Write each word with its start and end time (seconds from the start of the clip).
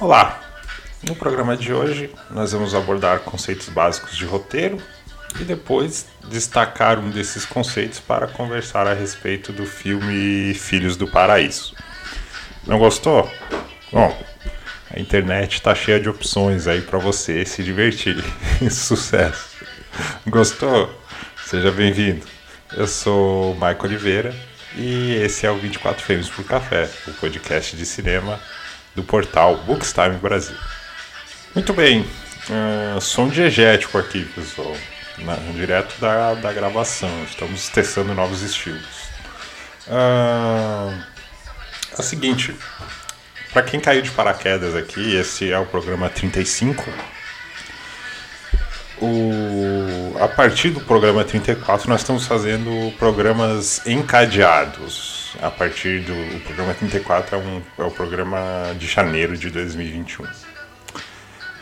Olá! 0.00 0.40
No 1.04 1.14
programa 1.14 1.56
de 1.56 1.72
hoje 1.72 2.10
nós 2.28 2.50
vamos 2.50 2.74
abordar 2.74 3.20
conceitos 3.20 3.68
básicos 3.68 4.16
de 4.16 4.24
roteiro 4.24 4.76
e 5.40 5.44
depois 5.44 6.06
destacar 6.28 6.98
um 6.98 7.10
desses 7.10 7.44
conceitos 7.46 8.00
para 8.00 8.26
conversar 8.26 8.88
a 8.88 8.92
respeito 8.92 9.52
do 9.52 9.64
filme 9.64 10.52
Filhos 10.54 10.96
do 10.96 11.06
Paraíso. 11.06 11.76
Não 12.66 12.76
gostou? 12.76 13.30
Bom, 13.92 14.20
a 14.90 14.98
internet 14.98 15.54
está 15.54 15.72
cheia 15.76 16.00
de 16.00 16.08
opções 16.08 16.66
aí 16.66 16.82
para 16.82 16.98
você 16.98 17.46
se 17.46 17.62
divertir. 17.62 18.16
Sucesso! 18.68 19.50
Gostou? 20.26 20.92
Seja 21.46 21.70
bem-vindo. 21.70 22.26
Eu 22.76 22.88
sou 22.88 23.54
Maico 23.54 23.86
Oliveira 23.86 24.34
e 24.74 25.14
esse 25.14 25.46
é 25.46 25.50
o 25.52 25.56
24 25.56 26.02
Frames 26.02 26.28
por 26.28 26.44
Café, 26.44 26.90
o 27.06 27.12
podcast 27.12 27.76
de 27.76 27.86
cinema 27.86 28.40
do 28.94 29.02
portal 29.02 29.56
Bookstime 29.58 30.16
Brasil. 30.16 30.56
Muito 31.54 31.72
bem, 31.72 32.00
uh, 32.48 33.00
som 33.00 33.28
diegético 33.28 33.98
aqui, 33.98 34.24
pessoal, 34.24 34.76
na, 35.18 35.36
direto 35.52 35.98
da, 36.00 36.34
da 36.34 36.52
gravação. 36.52 37.10
Estamos 37.24 37.68
testando 37.68 38.14
novos 38.14 38.42
estilos. 38.42 39.04
Uh, 39.86 40.94
é 41.96 42.00
o 42.00 42.02
seguinte, 42.02 42.54
para 43.52 43.62
quem 43.62 43.78
caiu 43.78 44.02
de 44.02 44.10
paraquedas 44.10 44.74
aqui, 44.74 45.14
esse 45.16 45.52
é 45.52 45.58
o 45.58 45.66
programa 45.66 46.08
35. 46.08 46.84
O, 49.04 50.16
a 50.18 50.28
partir 50.28 50.70
do 50.70 50.80
programa 50.80 51.22
34, 51.24 51.88
nós 51.90 52.00
estamos 52.00 52.26
fazendo 52.26 52.90
programas 52.98 53.86
encadeados. 53.86 55.36
A 55.42 55.50
partir 55.50 56.00
do 56.00 56.12
o 56.12 56.40
programa 56.40 56.72
34 56.72 57.36
é, 57.36 57.38
um, 57.38 57.62
é 57.78 57.82
o 57.82 57.90
programa 57.90 58.74
de 58.78 58.86
janeiro 58.86 59.36
de 59.36 59.50
2021 59.50 60.24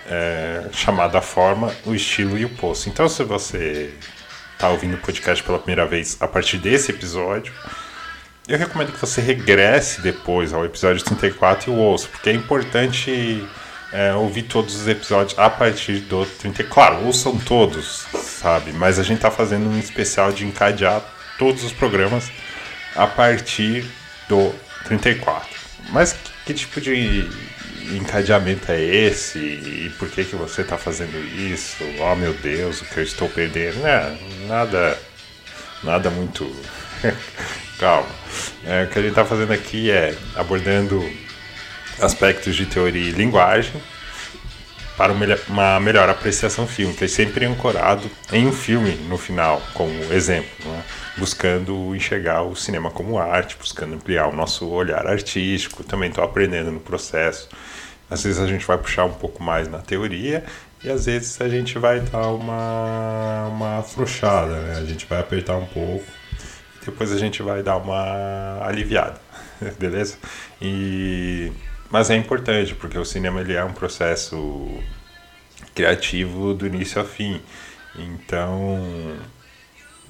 é, 0.07 0.69
chamada 0.73 1.21
Forma, 1.21 1.75
o 1.85 1.95
Estilo 1.95 2.39
e 2.39 2.45
o 2.45 2.49
Poço. 2.51 2.89
Então, 2.89 3.09
se 3.09 3.25
você 3.25 3.93
está 4.53 4.69
ouvindo 4.69 4.95
o 4.95 4.99
podcast 4.99 5.43
pela 5.43 5.59
primeira 5.59 5.87
vez 5.87 6.17
a 6.21 6.29
partir 6.29 6.59
desse 6.59 6.93
episódio, 6.93 7.53
eu 8.47 8.59
recomendo 8.59 8.93
que 8.93 9.01
você 9.01 9.21
regresse 9.21 10.01
depois 10.01 10.53
ao 10.53 10.65
episódio 10.65 11.03
34 11.05 11.71
e 11.71 11.75
o 11.75 11.79
ouça, 11.79 12.09
porque 12.09 12.31
é 12.31 12.33
importante 12.33 13.47
é, 13.93 14.15
ouvir 14.15 14.45
todos 14.45 14.75
os 14.75 14.89
episódios 14.89 15.39
a 15.39 15.51
partir 15.51 16.01
do 16.01 16.25
34. 16.25 16.73
Claro, 16.73 17.07
ouçam 17.07 17.37
todos, 17.39 18.07
sabe? 18.15 18.73
Mas 18.73 18.99
a 18.99 19.03
gente 19.03 19.17
está 19.17 19.31
fazendo 19.31 19.69
um 19.69 19.79
especial 19.79 20.33
de 20.33 20.47
encadear 20.47 21.03
todos 21.39 21.63
os 21.63 21.73
programas 21.73 22.31
a 22.97 23.07
partir 23.07 23.85
do 24.29 24.53
34. 24.85 25.49
Mas 25.91 26.13
que, 26.13 26.31
que 26.47 26.55
tipo 26.55 26.81
de 26.81 27.29
encadeamento 27.95 28.71
é 28.73 28.81
esse? 28.81 29.39
E 29.39 29.93
por 29.99 30.09
que, 30.09 30.25
que 30.25 30.37
você 30.37 30.63
está 30.63 30.79
fazendo 30.79 31.19
isso? 31.37 31.85
Oh 32.01 32.15
meu 32.17 32.33
Deus, 32.35 32.81
o 32.81 32.85
que 32.87 32.99
eu 32.99 33.05
estou 33.05 33.29
perdendo? 33.29 33.87
É, 33.87 34.17
nada, 34.47 34.99
nada 35.83 36.11
muito. 36.11 36.51
Calma. 37.79 38.09
É, 38.65 38.85
o 38.85 38.89
que 38.89 38.99
a 38.99 39.03
gente 39.03 39.11
está 39.11 39.25
fazendo 39.25 39.53
aqui 39.53 39.91
é 39.91 40.15
abordando 40.37 41.03
aspectos 42.03 42.57
de 42.57 42.67
teoria 42.67 43.09
e 43.09 43.13
linguagem 43.13 43.81
para 44.97 45.13
uma 45.49 45.81
melhor 45.81 46.09
apreciação 46.09 46.67
fílmica, 46.67 47.05
e 47.05 47.09
sempre 47.09 47.47
ancorado 47.47 48.09
em 48.31 48.47
um 48.47 48.53
filme 48.53 48.93
no 49.09 49.17
final, 49.17 49.61
como 49.73 49.93
exemplo, 50.13 50.51
né? 50.65 50.83
buscando 51.17 51.97
enxergar 51.97 52.43
o 52.43 52.55
cinema 52.55 52.91
como 52.91 53.19
arte, 53.19 53.57
buscando 53.57 53.95
ampliar 53.95 54.29
o 54.29 54.37
nosso 54.37 54.69
olhar 54.69 55.07
artístico. 55.07 55.83
Também 55.83 56.11
estou 56.11 56.23
aprendendo 56.23 56.71
no 56.71 56.79
processo 56.79 57.49
às 58.13 58.23
vezes 58.23 58.39
a 58.39 58.47
gente 58.47 58.67
vai 58.67 58.77
puxar 58.77 59.07
um 59.07 59.15
pouco 59.15 59.43
mais 59.43 59.69
na 59.69 59.79
teoria 59.79 60.45
e 60.85 60.91
às 60.91 61.07
vezes 61.07 61.41
a 61.41 61.49
gente 61.49 61.79
vai 61.79 62.01
dar 62.01 62.29
uma, 62.29 63.47
uma 63.47 63.79
afrouxada, 63.79 64.55
né? 64.61 64.79
A 64.79 64.85
gente 64.85 65.07
vai 65.07 65.19
apertar 65.19 65.57
um 65.57 65.65
pouco 65.65 66.05
e 66.83 66.85
depois 66.85 67.11
a 67.11 67.17
gente 67.17 67.43
vai 67.43 67.63
dar 67.63 67.79
uma 67.79 68.63
aliviada, 68.67 69.19
beleza? 69.81 70.17
E... 70.61 71.51
Mas 71.93 72.09
é 72.09 72.17
importante 72.17 72.75
porque 72.75 72.97
o 72.97 73.05
cinema 73.05 73.43
ele 73.43 73.53
é 73.53 73.63
um 73.63 73.75
processo 73.75 74.67
criativo 75.75 76.55
do 76.55 76.67
início 76.67 76.99
ao 76.99 77.07
fim. 77.07 77.39
Então, 77.95 79.15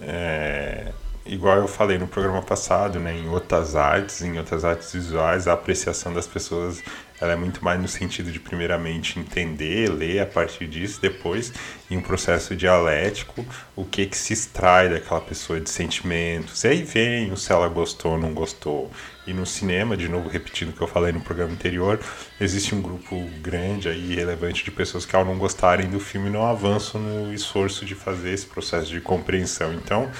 é, 0.00 0.92
igual 1.26 1.58
eu 1.58 1.66
falei 1.66 1.98
no 1.98 2.06
programa 2.06 2.40
passado, 2.40 3.00
né, 3.00 3.18
em 3.18 3.28
outras 3.28 3.74
artes, 3.74 4.22
em 4.22 4.38
outras 4.38 4.64
artes 4.64 4.92
visuais, 4.92 5.48
a 5.48 5.54
apreciação 5.54 6.14
das 6.14 6.28
pessoas 6.28 6.80
ela 7.22 7.34
é 7.34 7.36
muito 7.36 7.64
mais 7.64 7.80
no 7.80 7.86
sentido 7.86 8.32
de 8.32 8.40
primeiramente 8.40 9.16
entender, 9.16 9.88
ler 9.88 10.18
a 10.18 10.26
partir 10.26 10.66
disso, 10.66 11.00
depois 11.00 11.52
em 11.88 11.96
um 11.96 12.02
processo 12.02 12.56
dialético, 12.56 13.46
o 13.76 13.84
que 13.84 14.06
que 14.06 14.18
se 14.18 14.32
extrai 14.32 14.88
daquela 14.88 15.20
pessoa 15.20 15.60
de 15.60 15.70
sentimentos. 15.70 16.64
E 16.64 16.68
aí 16.68 16.82
vem 16.82 17.30
o 17.30 17.36
se 17.36 17.52
ela 17.52 17.68
gostou 17.68 18.14
ou 18.14 18.18
não 18.18 18.34
gostou. 18.34 18.90
E 19.24 19.32
no 19.32 19.46
cinema, 19.46 19.96
de 19.96 20.08
novo 20.08 20.28
repetindo 20.28 20.70
o 20.70 20.72
que 20.72 20.80
eu 20.80 20.88
falei 20.88 21.12
no 21.12 21.20
programa 21.20 21.52
anterior, 21.52 22.00
existe 22.40 22.74
um 22.74 22.82
grupo 22.82 23.16
grande 23.40 23.88
aí 23.88 24.16
relevante 24.16 24.64
de 24.64 24.72
pessoas 24.72 25.06
que 25.06 25.14
ao 25.14 25.24
não 25.24 25.38
gostarem 25.38 25.88
do 25.88 26.00
filme 26.00 26.28
não 26.28 26.44
avançam 26.44 27.00
no 27.00 27.32
esforço 27.32 27.84
de 27.84 27.94
fazer 27.94 28.32
esse 28.32 28.46
processo 28.46 28.90
de 28.90 29.00
compreensão. 29.00 29.72
Então, 29.72 30.10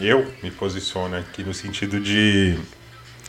eu 0.00 0.26
me 0.42 0.50
posiciono 0.50 1.16
aqui 1.16 1.44
no 1.44 1.54
sentido 1.54 2.00
de 2.00 2.58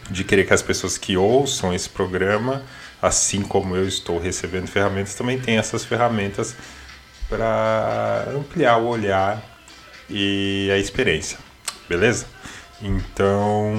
de 0.09 0.23
querer 0.23 0.45
que 0.45 0.53
as 0.53 0.61
pessoas 0.61 0.97
que 0.97 1.15
ouçam 1.15 1.71
esse 1.71 1.87
programa 1.87 2.63
assim 3.01 3.41
como 3.41 3.75
eu 3.75 3.87
estou 3.87 4.19
recebendo 4.19 4.67
ferramentas, 4.67 5.15
também 5.15 5.39
tem 5.39 5.57
essas 5.57 5.85
ferramentas 5.85 6.55
para 7.27 8.25
ampliar 8.35 8.77
o 8.77 8.87
olhar 8.87 9.41
e 10.09 10.69
a 10.73 10.77
experiência, 10.77 11.37
beleza? 11.87 12.25
Então 12.81 13.73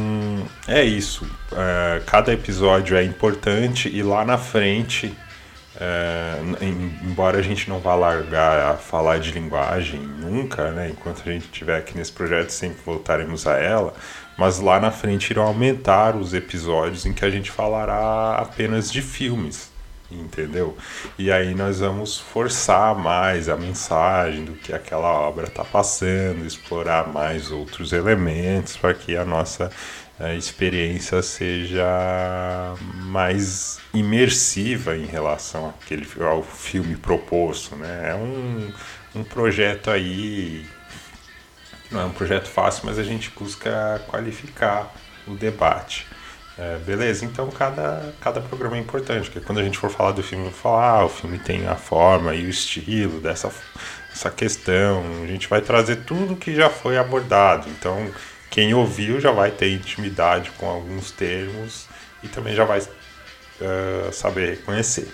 é 0.69 0.85
isso. 0.85 1.29
É, 1.53 2.03
cada 2.07 2.33
episódio 2.33 2.97
é 2.97 3.03
importante 3.03 3.89
e 3.89 4.03
lá 4.03 4.25
na 4.25 4.39
frente, 4.39 5.17
é, 5.79 6.39
embora 7.03 7.39
a 7.39 7.43
gente 7.43 7.69
não 7.69 7.79
vá 7.79 7.95
largar 7.95 8.73
a 8.73 8.77
falar 8.77 9.21
de 9.21 9.33
linguagem 9.33 10.01
nunca, 10.01 10.71
né? 10.71 10.91
Enquanto 10.91 11.23
a 11.29 11.33
gente 11.33 11.45
estiver 11.45 11.79
aqui 11.79 11.97
nesse 11.97 12.13
projeto, 12.13 12.51
sempre 12.51 12.79
voltaremos 12.85 13.47
a 13.47 13.57
ela 13.57 13.95
mas 14.41 14.59
lá 14.59 14.81
na 14.81 14.91
frente 14.91 15.33
irão 15.33 15.43
aumentar 15.43 16.17
os 16.17 16.33
episódios 16.33 17.05
em 17.05 17.13
que 17.13 17.27
a 17.27 17.29
gente 17.29 17.51
falará 17.51 18.37
apenas 18.37 18.91
de 18.91 19.03
filmes, 19.03 19.71
entendeu? 20.11 20.75
E 21.19 21.31
aí 21.31 21.55
nós 21.55 21.81
vamos 21.81 22.19
forçar 22.19 22.95
mais 22.95 23.51
a 23.51 23.57
mensagem 23.57 24.47
do 24.47 24.53
que 24.53 24.73
aquela 24.73 25.13
obra 25.13 25.47
está 25.47 25.63
passando, 25.63 26.47
explorar 26.47 27.07
mais 27.07 27.51
outros 27.51 27.93
elementos 27.93 28.79
para 28.79 28.95
que 28.95 29.15
a 29.15 29.27
nossa 29.27 29.71
a 30.21 30.35
experiência 30.35 31.23
seja 31.23 32.75
mais 32.95 33.81
imersiva 33.95 34.97
em 34.97 35.07
relação 35.07 35.71
àquele, 35.71 36.07
ao 36.23 36.43
filme 36.43 36.95
proposto, 36.95 37.75
né? 37.77 38.11
É 38.11 38.15
um, 38.15 38.73
um 39.15 39.25
projeto 39.25 39.91
aí 39.91 40.67
não 41.91 42.01
é 42.01 42.05
um 42.05 42.13
projeto 42.13 42.49
fácil, 42.49 42.83
mas 42.87 42.99
a 42.99 43.03
gente 43.03 43.31
busca 43.37 44.01
qualificar 44.07 44.95
o 45.27 45.35
debate. 45.35 46.07
É, 46.57 46.77
beleza, 46.77 47.25
então 47.25 47.51
cada, 47.51 48.13
cada 48.21 48.41
programa 48.41 48.77
é 48.77 48.81
importante, 48.81 49.31
porque 49.31 49.45
quando 49.45 49.59
a 49.59 49.65
gente 49.65 49.79
for 49.79 49.91
falar 49.91 50.13
do 50.13 50.23
filme, 50.23 50.45
eu 50.45 50.51
vou 50.51 50.61
falar, 50.61 51.01
ah, 51.01 51.05
o 51.07 51.09
filme 51.09 51.39
tem 51.39 51.67
a 51.67 51.75
forma 51.75 52.35
e 52.35 52.45
o 52.45 52.51
estilo 52.51 53.21
dessa 53.21 53.51
essa 54.13 54.31
questão, 54.31 55.05
a 55.23 55.27
gente 55.27 55.49
vai 55.49 55.61
trazer 55.61 56.05
tudo 56.05 56.37
que 56.37 56.55
já 56.55 56.69
foi 56.69 56.99
abordado. 56.99 57.69
Então, 57.71 58.11
quem 58.51 58.75
ouviu 58.75 59.21
já 59.21 59.31
vai 59.31 59.51
ter 59.51 59.73
intimidade 59.73 60.51
com 60.53 60.69
alguns 60.69 61.11
termos 61.13 61.87
e 62.23 62.29
também 62.29 62.55
já 62.55 62.65
vai 62.65 62.81
uh, 62.81 64.13
saber 64.13 64.51
reconhecer. 64.51 65.09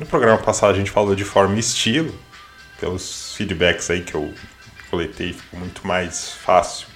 No 0.00 0.06
programa 0.06 0.38
passado 0.38 0.72
a 0.72 0.76
gente 0.76 0.90
falou 0.90 1.14
de 1.14 1.24
forma 1.24 1.54
e 1.56 1.60
estilo, 1.60 2.18
pelos 2.80 3.34
feedbacks 3.34 3.90
aí 3.90 4.02
que 4.02 4.14
eu 4.14 4.32
coletei 4.90 5.34
ficou 5.34 5.60
muito 5.60 5.86
mais 5.86 6.32
fácil 6.32 6.86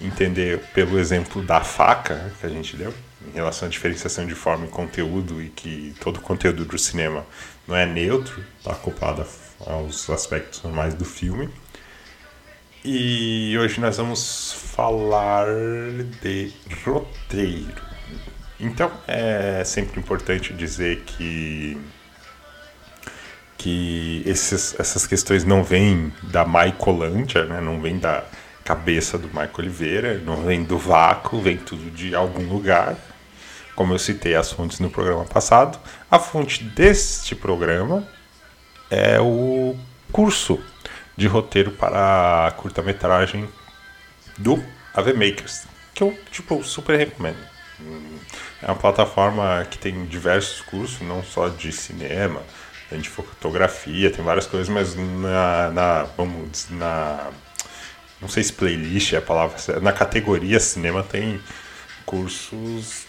entender 0.00 0.58
pelo 0.74 0.98
exemplo 0.98 1.42
da 1.42 1.60
faca 1.60 2.32
que 2.40 2.46
a 2.46 2.48
gente 2.48 2.76
deu 2.76 2.92
em 3.26 3.30
relação 3.34 3.68
à 3.68 3.70
diferenciação 3.70 4.26
de 4.26 4.34
forma 4.34 4.66
e 4.66 4.68
conteúdo 4.68 5.40
e 5.40 5.48
que 5.48 5.94
todo 6.00 6.20
conteúdo 6.20 6.64
do 6.64 6.76
cinema 6.76 7.24
não 7.66 7.76
é 7.76 7.86
neutro, 7.86 8.44
está 8.58 8.72
acoplado 8.72 9.24
aos 9.64 10.10
aspectos 10.10 10.62
normais 10.62 10.94
do 10.94 11.04
filme. 11.04 11.48
E 12.84 13.56
hoje 13.58 13.80
nós 13.80 13.96
vamos 13.96 14.54
falar 14.74 15.46
de 16.20 16.52
roteiro. 16.84 17.80
Então 18.58 18.90
é 19.06 19.62
sempre 19.64 20.00
importante 20.00 20.52
dizer 20.52 21.04
que 21.06 21.78
que 23.56 24.24
esses, 24.26 24.74
essas 24.80 25.06
questões 25.06 25.44
não 25.44 25.62
vêm 25.62 26.12
da 26.24 26.44
Maicolândia, 26.44 27.44
né? 27.44 27.60
não 27.60 27.80
vêm 27.80 27.96
da 28.00 28.24
cabeça 28.64 29.16
do 29.16 29.32
Marco 29.32 29.60
Oliveira, 29.60 30.18
não 30.18 30.42
vem 30.42 30.64
do 30.64 30.76
vácuo, 30.76 31.40
vem 31.40 31.56
tudo 31.58 31.88
de 31.88 32.12
algum 32.12 32.48
lugar. 32.48 32.96
como 33.76 33.94
eu 33.94 33.98
citei 34.00 34.34
as 34.34 34.50
fontes 34.50 34.80
no 34.80 34.90
programa 34.90 35.24
passado, 35.24 35.78
a 36.10 36.18
fonte 36.18 36.64
deste 36.64 37.36
programa 37.36 38.04
é 38.90 39.20
o 39.20 39.76
curso 40.10 40.60
de 41.16 41.26
roteiro 41.26 41.70
para 41.72 42.52
curta-metragem 42.56 43.48
do 44.38 44.62
AV 44.94 45.14
Makers, 45.14 45.64
que 45.94 46.02
eu 46.02 46.16
tipo 46.30 46.62
super 46.64 46.96
recomendo. 46.98 47.52
É 48.62 48.66
uma 48.66 48.76
plataforma 48.76 49.66
que 49.70 49.76
tem 49.76 50.04
diversos 50.06 50.60
cursos, 50.60 51.00
não 51.00 51.22
só 51.22 51.48
de 51.48 51.72
cinema, 51.72 52.42
tem 52.88 53.00
de 53.00 53.08
fotografia, 53.08 54.10
tem 54.10 54.24
várias 54.24 54.46
coisas, 54.46 54.68
mas 54.68 54.94
na, 54.94 55.70
na 55.70 56.02
vamos 56.16 56.68
na 56.70 57.30
não 58.20 58.28
sei 58.28 58.44
se 58.44 58.52
playlist 58.52 59.14
é 59.14 59.16
a 59.16 59.22
palavra, 59.22 59.80
na 59.80 59.92
categoria 59.92 60.60
cinema 60.60 61.02
tem 61.02 61.40
cursos 62.06 63.06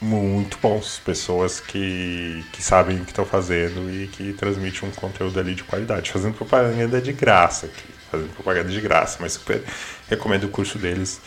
muito 0.00 0.58
bons, 0.58 0.98
pessoas 1.04 1.60
que, 1.60 2.44
que 2.52 2.62
sabem 2.62 2.96
o 2.96 3.04
que 3.04 3.10
estão 3.10 3.24
fazendo 3.24 3.90
e 3.90 4.06
que 4.08 4.32
transmitem 4.32 4.88
um 4.88 4.92
conteúdo 4.92 5.38
ali 5.38 5.54
de 5.54 5.62
qualidade, 5.62 6.10
fazendo 6.10 6.34
propaganda 6.34 7.00
de 7.00 7.12
graça 7.12 7.66
aqui, 7.66 7.84
fazendo 8.10 8.32
propaganda 8.34 8.70
de 8.70 8.80
graça, 8.80 9.18
mas 9.20 9.34
super 9.34 9.62
recomendo 10.08 10.44
o 10.44 10.48
curso 10.48 10.78
deles 10.78 11.20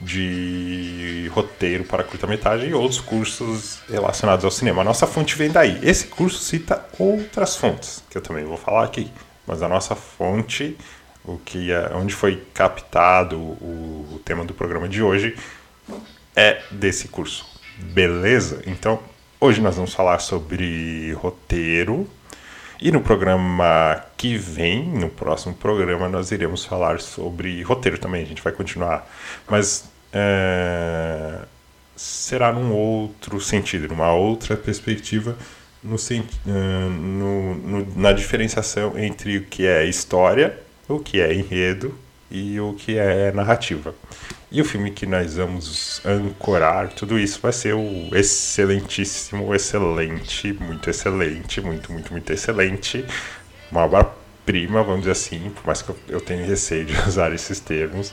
de 0.00 1.30
roteiro 1.32 1.84
para 1.84 2.04
curta-metragem 2.04 2.70
e 2.70 2.74
outros 2.74 3.00
cursos 3.00 3.78
relacionados 3.88 4.44
ao 4.44 4.50
cinema. 4.50 4.82
A 4.82 4.84
nossa 4.84 5.06
fonte 5.06 5.36
vem 5.36 5.50
daí. 5.50 5.78
Esse 5.82 6.06
curso 6.08 6.38
cita 6.38 6.84
outras 6.98 7.56
fontes, 7.56 8.02
que 8.10 8.18
eu 8.18 8.22
também 8.22 8.44
vou 8.44 8.56
falar 8.56 8.84
aqui, 8.84 9.10
mas 9.46 9.62
a 9.62 9.68
nossa 9.68 9.94
fonte, 9.94 10.76
o 11.24 11.38
que 11.38 11.70
é, 11.72 11.92
onde 11.94 12.14
foi 12.14 12.44
captado 12.52 13.38
o, 13.38 14.08
o 14.14 14.20
tema 14.24 14.44
do 14.44 14.52
programa 14.52 14.88
de 14.88 15.02
hoje, 15.02 15.36
é 16.34 16.60
desse 16.70 17.08
curso. 17.08 17.55
Beleza? 17.78 18.62
Então, 18.66 19.00
hoje 19.40 19.60
nós 19.60 19.76
vamos 19.76 19.92
falar 19.92 20.18
sobre 20.18 21.12
roteiro. 21.12 22.08
E 22.80 22.90
no 22.90 23.00
programa 23.00 24.02
que 24.16 24.36
vem, 24.36 24.84
no 24.84 25.08
próximo 25.08 25.54
programa, 25.54 26.08
nós 26.08 26.30
iremos 26.30 26.64
falar 26.64 27.00
sobre 27.00 27.62
roteiro 27.62 27.98
também. 27.98 28.22
A 28.22 28.26
gente 28.26 28.42
vai 28.42 28.52
continuar. 28.52 29.06
Mas 29.48 29.90
é, 30.12 31.40
será 31.94 32.52
num 32.52 32.72
outro 32.72 33.40
sentido, 33.40 33.88
numa 33.88 34.12
outra 34.12 34.56
perspectiva, 34.56 35.36
no, 35.82 35.96
é, 35.96 36.88
no, 36.90 37.54
no, 37.54 37.96
na 37.96 38.12
diferenciação 38.12 38.98
entre 38.98 39.38
o 39.38 39.44
que 39.44 39.66
é 39.66 39.84
história, 39.84 40.58
o 40.88 40.98
que 40.98 41.20
é 41.20 41.34
enredo 41.34 41.94
e 42.30 42.58
o 42.60 42.74
que 42.74 42.98
é 42.98 43.32
narrativa. 43.32 43.94
E 44.50 44.60
o 44.60 44.64
filme 44.64 44.90
que 44.90 45.06
nós 45.06 45.36
vamos 45.36 46.00
ancorar, 46.04 46.88
tudo 46.88 47.18
isso 47.18 47.40
vai 47.40 47.52
ser 47.52 47.74
o 47.74 48.08
excelentíssimo, 48.14 49.54
excelente, 49.54 50.52
muito 50.52 50.88
excelente, 50.88 51.60
muito, 51.60 51.92
muito, 51.92 52.12
muito 52.12 52.32
excelente, 52.32 53.04
uma 53.70 53.84
obra-prima, 53.84 54.82
vamos 54.82 55.00
dizer 55.00 55.12
assim, 55.12 55.50
por 55.50 55.66
mais 55.66 55.82
que 55.82 55.92
eu 56.08 56.20
tenha 56.20 56.46
receio 56.46 56.84
de 56.84 56.96
usar 57.06 57.32
esses 57.32 57.58
termos, 57.58 58.12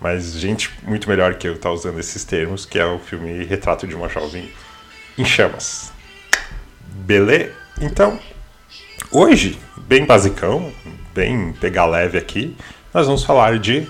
mas 0.00 0.32
gente 0.32 0.70
muito 0.82 1.08
melhor 1.08 1.34
que 1.34 1.46
eu 1.46 1.54
está 1.54 1.70
usando 1.70 2.00
esses 2.00 2.24
termos, 2.24 2.64
que 2.64 2.78
é 2.78 2.86
o 2.86 2.98
filme 2.98 3.44
Retrato 3.44 3.86
de 3.86 3.94
uma 3.94 4.08
Jovem 4.08 4.50
em 5.18 5.24
Chamas. 5.24 5.92
Beleza? 6.86 7.52
Então, 7.80 8.18
hoje, 9.10 9.58
bem 9.76 10.06
basicão, 10.06 10.72
bem 11.14 11.52
pegar 11.52 11.86
leve 11.86 12.16
aqui, 12.16 12.56
nós 12.94 13.08
vamos 13.08 13.24
falar 13.24 13.58
de 13.58 13.88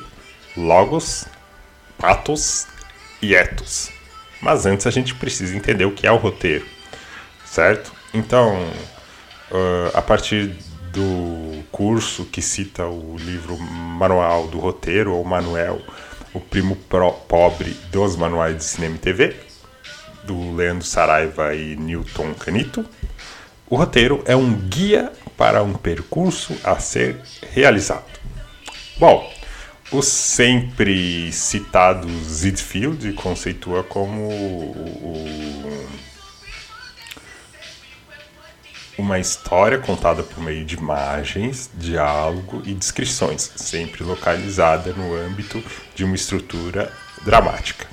Logos, 0.57 1.27
Patos 1.99 2.67
e 3.21 3.35
Etos. 3.35 3.91
Mas 4.41 4.65
antes 4.65 4.87
a 4.87 4.91
gente 4.91 5.15
precisa 5.15 5.55
entender 5.55 5.85
o 5.85 5.93
que 5.93 6.07
é 6.07 6.11
o 6.11 6.17
roteiro, 6.17 6.65
certo? 7.45 7.93
Então, 8.15 8.57
uh, 9.51 9.91
a 9.93 10.01
partir 10.01 10.57
do 10.91 11.63
curso 11.71 12.25
que 12.25 12.41
cita 12.41 12.87
o 12.87 13.17
livro 13.19 13.59
Manual 13.59 14.49
do 14.49 14.59
Roteiro, 14.59 15.13
ou 15.13 15.23
Manuel, 15.23 15.83
o 16.33 16.41
primo 16.41 16.75
pro, 16.75 17.13
pobre 17.13 17.77
dos 17.93 18.17
manuais 18.17 18.57
de 18.57 18.65
cinema 18.65 18.95
e 18.95 18.99
TV, 18.99 19.37
do 20.23 20.57
Leandro 20.57 20.87
Saraiva 20.87 21.55
e 21.55 21.77
Newton 21.77 22.33
Canito, 22.33 22.83
o 23.69 23.77
roteiro 23.77 24.23
é 24.25 24.35
um 24.35 24.55
guia 24.55 25.13
para 25.37 25.63
um 25.63 25.75
percurso 25.75 26.57
a 26.65 26.79
ser 26.79 27.21
realizado. 27.53 28.24
Bom, 28.97 29.29
o 29.91 30.03
sempre 30.03 31.33
citado 31.33 32.09
Zidfield 32.23 33.13
conceitua 33.15 33.83
como 33.83 34.29
o, 34.29 35.89
uma 38.97 39.19
história 39.19 39.79
contada 39.79 40.23
por 40.23 40.41
meio 40.41 40.65
de 40.65 40.77
imagens, 40.77 41.69
diálogo 41.75 42.63
e 42.65 42.73
descrições, 42.73 43.51
sempre 43.57 44.05
localizada 44.05 44.93
no 44.93 45.13
âmbito 45.15 45.63
de 45.95 46.05
uma 46.05 46.15
estrutura 46.15 46.93
dramática. 47.25 47.87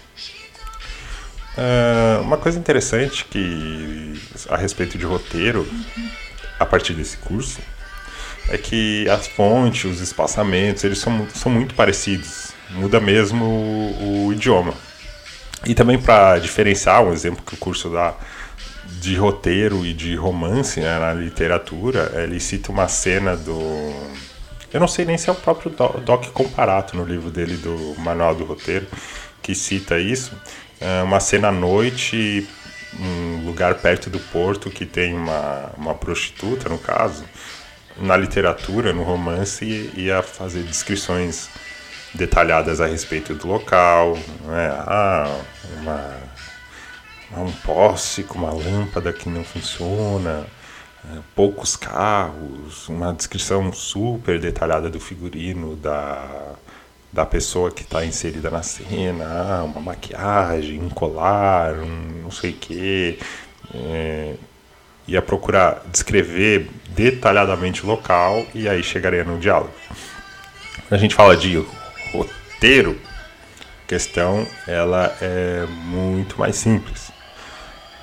Uh, 1.57 2.21
uma 2.21 2.38
coisa 2.38 2.59
interessante 2.59 3.25
que 3.25 4.21
a 4.50 4.56
respeito 4.56 5.00
de 5.00 5.06
roteiro, 5.06 5.68
a 6.59 6.65
partir 6.65 6.94
desse 6.94 7.18
curso, 7.18 7.59
é 8.49 8.57
que 8.57 9.09
as 9.09 9.27
fontes, 9.27 9.85
os 9.85 10.01
espaçamentos, 10.01 10.83
eles 10.83 10.99
são, 10.99 11.27
são 11.33 11.51
muito 11.51 11.75
parecidos. 11.75 12.51
Muda 12.71 12.99
mesmo 12.99 13.43
o, 13.45 14.27
o 14.27 14.33
idioma. 14.33 14.73
E 15.65 15.75
também 15.75 15.99
para 15.99 16.39
diferenciar, 16.39 17.03
um 17.03 17.13
exemplo 17.13 17.43
que 17.45 17.53
o 17.53 17.57
curso 17.57 17.89
dá 17.89 18.15
de 18.99 19.15
roteiro 19.15 19.85
e 19.85 19.93
de 19.93 20.15
romance 20.15 20.79
né, 20.79 20.99
na 20.99 21.13
literatura, 21.13 22.11
ele 22.23 22.39
cita 22.39 22.71
uma 22.71 22.88
cena 22.88 23.35
do. 23.35 23.93
Eu 24.73 24.79
não 24.79 24.88
sei 24.88 25.05
nem 25.05 25.17
se 25.17 25.29
é 25.29 25.31
o 25.33 25.35
próprio 25.35 25.71
Doc 26.03 26.27
Comparato 26.27 26.95
no 26.95 27.03
livro 27.03 27.29
dele 27.29 27.57
do 27.57 27.95
Manual 27.99 28.33
do 28.33 28.45
Roteiro 28.45 28.88
que 29.41 29.55
cita 29.55 29.99
isso. 29.99 30.31
É 30.79 31.01
uma 31.03 31.19
cena 31.19 31.49
à 31.49 31.51
noite, 31.51 32.47
um 32.99 33.45
lugar 33.45 33.75
perto 33.75 34.09
do 34.09 34.19
porto 34.19 34.69
que 34.69 34.85
tem 34.85 35.13
uma, 35.13 35.71
uma 35.77 35.95
prostituta, 35.95 36.69
no 36.69 36.77
caso, 36.77 37.23
na 37.97 38.15
literatura, 38.17 38.93
no 38.93 39.03
romance, 39.03 39.91
ia 39.95 40.21
fazer 40.21 40.63
descrições 40.63 41.49
detalhadas 42.13 42.81
a 42.81 42.88
respeito 42.88 43.33
do 43.33 43.47
local, 43.47 44.17
né? 44.43 44.69
ah, 44.85 45.41
uma, 45.79 47.43
um 47.43 47.51
poste 47.51 48.23
com 48.23 48.39
uma 48.39 48.51
lâmpada 48.51 49.13
que 49.13 49.29
não 49.29 49.43
funciona, 49.43 50.45
é, 51.09 51.19
poucos 51.35 51.75
carros, 51.75 52.88
uma 52.89 53.13
descrição 53.13 53.71
super 53.71 54.39
detalhada 54.39 54.89
do 54.89 55.00
figurino, 55.00 55.75
da, 55.75 56.53
da 57.12 57.25
pessoa 57.25 57.71
que 57.71 57.83
está 57.83 58.05
inserida 58.05 58.50
na 58.50 58.62
cena, 58.62 59.25
ah, 59.25 59.63
uma 59.63 59.81
maquiagem, 59.81 60.81
um 60.81 60.89
colar, 60.89 61.75
um 61.75 62.21
não 62.24 62.31
sei 62.31 62.51
o 62.51 62.55
quê. 62.55 63.19
É, 63.74 64.36
ia 65.08 65.22
procurar 65.22 65.84
descrever 65.91 66.70
detalhadamente 66.89 67.84
o 67.84 67.88
local 67.88 68.46
e 68.53 68.67
aí 68.67 68.84
chegaria 68.84 69.24
no 69.24 69.39
diálogo. 69.39 69.74
Quando 70.88 70.93
a 70.93 70.98
gente 70.98 71.15
fala 71.15 71.36
de 71.36 71.63
roteiro, 72.13 73.00
a 73.84 73.88
questão 73.88 74.46
ela 74.67 75.15
é 75.22 75.65
muito 75.65 76.39
mais 76.39 76.55
simples. 76.55 77.12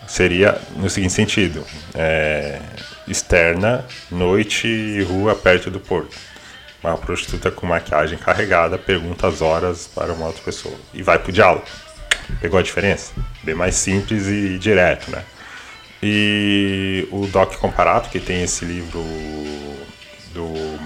Seria 0.07 0.59
no 0.77 0.89
seguinte 0.89 1.13
sentido: 1.13 1.65
é, 1.95 2.61
externa, 3.07 3.85
noite, 4.11 5.03
rua 5.03 5.35
perto 5.35 5.71
do 5.71 5.79
porto. 5.79 6.17
Uma 6.83 6.97
prostituta 6.97 7.51
com 7.51 7.67
maquiagem 7.67 8.17
carregada 8.17 8.79
pergunta 8.79 9.27
as 9.27 9.43
horas 9.43 9.87
para 9.87 10.13
uma 10.13 10.27
outra 10.27 10.43
pessoa 10.43 10.75
e 10.95 11.03
vai 11.03 11.19
pro 11.19 11.33
diálogo. 11.33 11.67
Pegou 12.41 12.59
a 12.59 12.63
diferença? 12.63 13.13
Bem 13.43 13.55
mais 13.55 13.75
simples 13.75 14.27
e 14.27 14.59
direto, 14.59 15.11
né? 15.11 15.25
E 16.03 17.09
o 17.11 17.27
Doc 17.27 17.57
Comparato, 17.57 18.09
que 18.09 18.21
tem 18.21 18.43
esse 18.43 18.65
livro 18.65 19.03
do, 20.33 20.79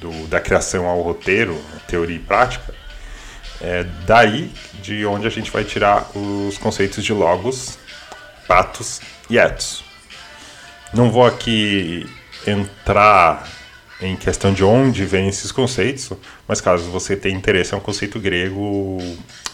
do, 0.00 0.26
da 0.26 0.40
criação 0.40 0.86
ao 0.86 1.00
roteiro, 1.00 1.60
teoria 1.86 2.16
e 2.16 2.18
prática, 2.18 2.74
é 3.60 3.84
daí 4.06 4.50
de 4.82 5.06
onde 5.06 5.26
a 5.26 5.30
gente 5.30 5.50
vai 5.50 5.62
tirar 5.62 6.10
os 6.16 6.58
conceitos 6.58 7.04
de 7.04 7.12
logos, 7.12 7.78
patos 8.48 9.00
e 9.30 9.38
etos. 9.38 9.84
Não 10.92 11.10
vou 11.10 11.24
aqui 11.24 12.04
entrar 12.46 13.48
em 14.00 14.16
questão 14.16 14.52
de 14.52 14.64
onde 14.64 15.04
vêm 15.04 15.28
esses 15.28 15.52
conceitos, 15.52 16.10
mas 16.46 16.60
caso 16.60 16.90
você 16.90 17.16
tenha 17.16 17.36
interesse, 17.36 17.72
é 17.72 17.76
um 17.76 17.80
conceito 17.80 18.18
grego 18.18 18.98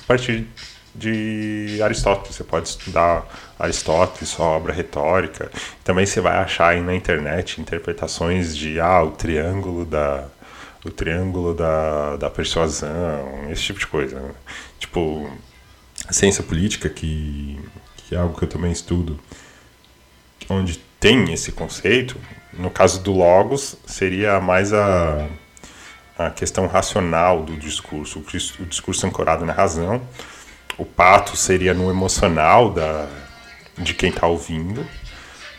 a 0.02 0.07
partir 0.07 0.47
de 0.95 1.80
Aristóteles. 1.83 2.37
Você 2.37 2.45
pode 2.45 2.68
estudar 2.68 3.26
Aristóteles, 3.59 4.28
sua 4.28 4.47
obra 4.47 4.73
retórica. 4.73 5.50
Também 5.85 6.07
você 6.07 6.21
vai 6.21 6.37
achar 6.37 6.68
aí 6.68 6.80
na 6.80 6.95
internet 6.95 7.61
interpretações 7.61 8.57
de 8.57 8.80
ah, 8.80 9.02
o 9.02 9.12
triângulo 9.12 9.85
da 9.85 10.28
o 10.85 10.90
triângulo 10.90 11.54
da, 11.54 12.16
da 12.16 12.30
persuasão, 12.30 13.50
esse 13.50 13.62
tipo 13.62 13.80
de 13.80 13.87
coisa. 13.87 14.21
Né? 14.21 14.30
Tipo, 14.78 15.30
ciência 16.11 16.42
política 16.42 16.88
que, 16.88 17.59
que 17.97 18.14
é 18.14 18.18
algo 18.18 18.38
que 18.38 18.45
eu 18.45 18.49
também 18.49 18.73
estudo, 18.73 19.18
onde 20.49 20.78
tem 21.00 21.33
esse 21.33 21.52
conceito, 21.52 22.16
no 22.52 22.71
caso 22.71 23.00
do 23.00 23.12
logos, 23.12 23.76
seria 23.87 24.40
mais 24.40 24.73
a, 24.73 25.28
a 26.18 26.30
questão 26.30 26.66
racional 26.66 27.42
do 27.42 27.57
discurso, 27.57 28.25
o 28.61 28.66
discurso 28.66 29.07
ancorado 29.07 29.45
na 29.45 29.52
razão. 29.52 30.02
O 30.78 30.85
pato 30.85 31.37
seria 31.37 31.75
no 31.75 31.90
emocional 31.90 32.70
da, 32.70 33.08
de 33.76 33.92
quem 33.94 34.11
está 34.11 34.26
ouvindo, 34.26 34.87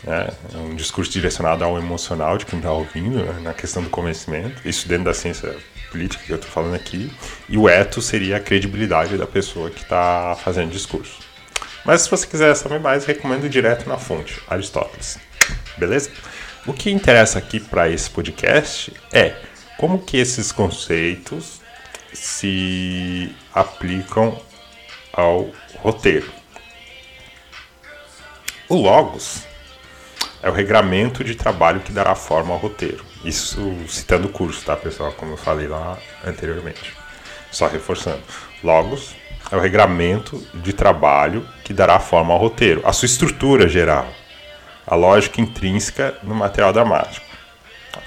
né? 0.02 0.30
É 0.54 0.56
um 0.56 0.74
discurso 0.74 1.10
direcionado 1.10 1.62
ao 1.62 1.76
emocional 1.78 2.38
de 2.38 2.46
quem 2.46 2.58
está 2.58 2.72
ouvindo, 2.72 3.22
né? 3.22 3.40
na 3.42 3.52
questão 3.52 3.82
do 3.82 3.90
convencimento, 3.90 4.66
isso 4.66 4.88
dentro 4.88 5.04
da 5.04 5.14
ciência 5.14 5.54
política 5.90 6.24
que 6.24 6.32
eu 6.32 6.36
estou 6.36 6.50
falando 6.50 6.74
aqui, 6.74 7.12
e 7.48 7.58
o 7.58 7.68
eto 7.68 8.00
seria 8.00 8.36
a 8.36 8.40
credibilidade 8.40 9.16
da 9.18 9.26
pessoa 9.26 9.70
que 9.70 9.82
está 9.82 10.36
fazendo 10.42 10.70
discurso. 10.70 11.18
Mas 11.84 12.02
se 12.02 12.10
você 12.10 12.26
quiser 12.26 12.54
saber 12.54 12.78
mais, 12.78 13.04
recomendo 13.04 13.48
direto 13.48 13.88
na 13.88 13.98
fonte, 13.98 14.40
Aristóteles. 14.48 15.18
Beleza? 15.76 16.10
O 16.66 16.72
que 16.72 16.90
interessa 16.90 17.38
aqui 17.38 17.58
para 17.58 17.88
esse 17.88 18.08
podcast 18.08 18.92
é 19.12 19.34
como 19.78 19.98
que 19.98 20.18
esses 20.18 20.52
conceitos 20.52 21.60
se 22.12 23.34
aplicam 23.52 24.40
ao 25.20 25.50
roteiro. 25.76 26.30
O 28.68 28.76
logos 28.76 29.44
é 30.42 30.48
o 30.48 30.52
regramento 30.52 31.22
de 31.22 31.34
trabalho 31.34 31.80
que 31.80 31.92
dará 31.92 32.14
forma 32.14 32.54
ao 32.54 32.58
roteiro. 32.58 33.04
Isso 33.24 33.60
citando 33.88 34.28
o 34.28 34.32
curso, 34.32 34.64
tá, 34.64 34.76
pessoal? 34.76 35.12
Como 35.12 35.32
eu 35.32 35.36
falei 35.36 35.66
lá 35.66 35.98
anteriormente. 36.24 36.94
Só 37.50 37.66
reforçando. 37.66 38.22
Logos 38.62 39.14
é 39.50 39.56
o 39.56 39.60
regramento 39.60 40.38
de 40.54 40.72
trabalho 40.72 41.46
que 41.64 41.72
dará 41.72 41.98
forma 41.98 42.32
ao 42.32 42.40
roteiro, 42.40 42.80
a 42.84 42.92
sua 42.92 43.06
estrutura 43.06 43.68
geral, 43.68 44.08
a 44.86 44.94
lógica 44.94 45.40
intrínseca 45.40 46.16
no 46.22 46.34
material 46.34 46.72
dramático. 46.72 47.26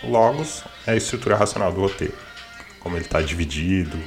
Logos 0.03 0.63
é 0.87 0.91
a 0.91 0.95
estrutura 0.95 1.35
racional 1.35 1.71
do 1.71 1.81
roteiro, 1.81 2.17
como 2.79 2.95
ele 2.95 3.05
está 3.05 3.21
dividido, 3.21 3.97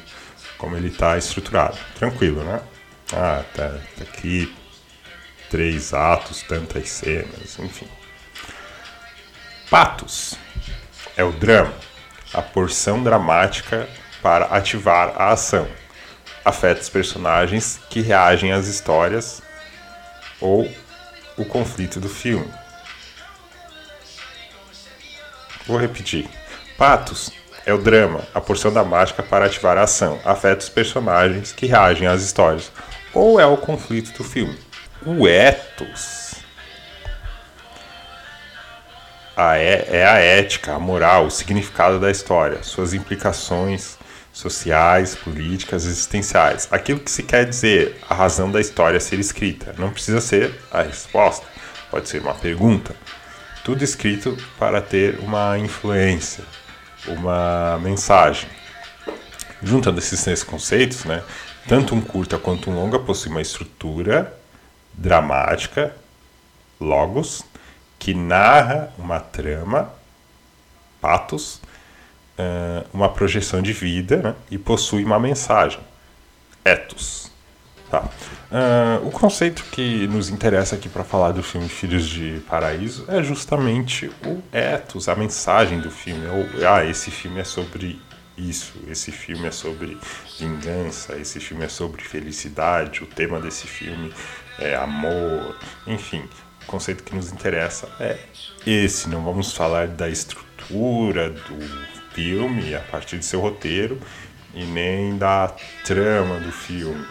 como 0.57 0.77
ele 0.77 0.89
está 0.89 1.19
estruturado. 1.19 1.77
Tranquilo, 1.99 2.43
né? 2.43 2.61
Ah, 3.13 3.45
tá, 3.55 3.69
tá 3.97 4.03
aqui 4.03 4.55
três 5.49 5.95
atos, 5.95 6.43
tantas 6.43 6.89
cenas, 6.89 7.59
enfim. 7.59 7.89
Patos 9.71 10.37
é 11.17 11.25
o 11.25 11.33
drama, 11.33 11.75
a 12.33 12.43
porção 12.43 13.03
dramática 13.03 13.89
para 14.23 14.47
ativar 14.47 15.15
a 15.17 15.33
ação. 15.33 15.69
Afeta 16.45 16.81
os 16.81 16.89
personagens 16.89 17.81
que 17.91 18.01
reagem 18.01 18.53
às 18.53 18.67
histórias 18.67 19.43
ou 20.41 20.71
o 21.37 21.45
conflito 21.45 22.01
do 22.01 22.09
filme. 22.09 22.53
Vou 25.67 25.77
repetir. 25.77 26.29
Patos 26.77 27.31
é 27.65 27.73
o 27.73 27.79
drama, 27.79 28.23
a 28.33 28.41
porção 28.41 28.73
dramática 28.73 29.23
para 29.23 29.47
ativar 29.47 29.77
a 29.77 29.83
ação. 29.83 30.21
Afeta 30.25 30.63
os 30.63 30.69
personagens 30.69 31.53
que 31.53 31.67
reagem 31.67 32.07
às 32.07 32.23
histórias 32.23 32.71
ou 33.17 33.41
é 33.41 33.47
o 33.47 33.57
conflito 33.57 34.17
do 34.17 34.23
filme. 34.23 34.59
O 35.05 35.27
ethos 35.27 36.37
a 39.37 39.59
é, 39.59 39.87
é 39.91 40.07
a 40.07 40.19
ética, 40.19 40.75
a 40.75 40.79
moral, 40.79 41.27
o 41.27 41.31
significado 41.31 42.01
da 42.01 42.11
história, 42.11 42.63
suas 42.63 42.95
implicações 42.95 43.99
sociais, 44.33 45.15
políticas, 45.15 45.85
existenciais. 45.85 46.69
Aquilo 46.71 47.01
que 47.01 47.11
se 47.11 47.23
quer 47.23 47.45
dizer, 47.47 47.99
a 48.09 48.15
razão 48.15 48.51
da 48.51 48.61
história 48.61 48.99
ser 48.99 49.19
escrita. 49.19 49.75
Não 49.79 49.91
precisa 49.91 50.21
ser 50.21 50.55
a 50.71 50.83
resposta, 50.83 51.47
pode 51.91 52.09
ser 52.09 52.23
uma 52.23 52.35
pergunta. 52.35 52.95
Tudo 53.63 53.83
escrito 53.83 54.37
para 54.59 54.81
ter 54.81 55.19
uma 55.21 55.59
influência, 55.59 56.45
uma 57.07 57.79
mensagem. 57.83 58.49
Juntando 59.63 59.99
esses 59.99 60.23
três 60.23 60.43
conceitos, 60.43 61.05
né, 61.05 61.23
tanto 61.69 61.95
um 61.95 62.01
curta 62.01 62.39
quanto 62.39 62.71
um 62.71 62.75
longa 62.75 62.99
possuem 62.99 63.35
uma 63.35 63.43
estrutura 63.43 64.37
dramática, 64.93 65.95
logos, 66.81 67.43
que 67.99 68.15
narra 68.15 68.93
uma 68.99 69.21
trama, 69.21 69.91
patos, 71.01 71.61
uh, 72.39 72.87
uma 72.93 73.09
projeção 73.09 73.61
de 73.61 73.73
vida 73.73 74.17
né, 74.19 74.35
e 74.51 74.59
possui 74.59 75.05
uma 75.05 75.19
mensagem, 75.19 75.81
ethos. 76.65 77.31
Tá. 77.91 78.01
Uh, 78.01 79.07
o 79.07 79.13
conceito 79.13 79.65
que 79.71 80.09
nos 80.09 80.29
interessa 80.29 80.75
aqui 80.75 80.89
para 80.89 81.05
falar 81.05 81.31
do 81.31 81.43
filme 81.43 81.69
Filhos 81.69 82.09
de 82.09 82.43
Paraíso 82.49 83.05
é 83.07 83.23
justamente 83.23 84.11
o 84.25 84.43
ethos, 84.53 85.09
a 85.09 85.15
mensagem 85.15 85.81
do 85.81 85.91
filme. 85.91 86.27
Ou, 86.27 86.69
ah, 86.69 86.85
esse 86.85 87.13
filme 87.13 87.39
é 87.39 87.45
sobre 87.45 88.01
isso, 88.37 88.75
esse 88.89 89.11
filme 89.11 89.47
é 89.47 89.51
sobre 89.51 89.99
vingança, 90.39 91.17
esse 91.17 91.41
filme 91.41 91.65
é 91.65 91.69
sobre 91.69 92.03
felicidade, 92.03 93.03
o 93.03 93.07
tema 93.07 93.41
desse 93.41 93.67
filme 93.67 94.13
é 94.59 94.75
amor, 94.75 95.57
enfim, 95.87 96.29
o 96.63 96.67
conceito 96.67 97.03
que 97.03 97.15
nos 97.15 97.33
interessa 97.33 97.89
é 97.99 98.19
esse. 98.67 99.09
Não 99.09 99.25
vamos 99.25 99.53
falar 99.53 99.89
da 99.89 100.09
estrutura 100.09 101.31
do 101.31 101.97
filme 102.13 102.75
a 102.75 102.81
partir 102.81 103.19
de 103.19 103.25
seu 103.25 103.41
roteiro 103.41 103.99
e 104.55 104.65
nem 104.65 105.17
da 105.17 105.55
trama 105.85 106.39
do 106.41 106.53
filme, 106.53 107.07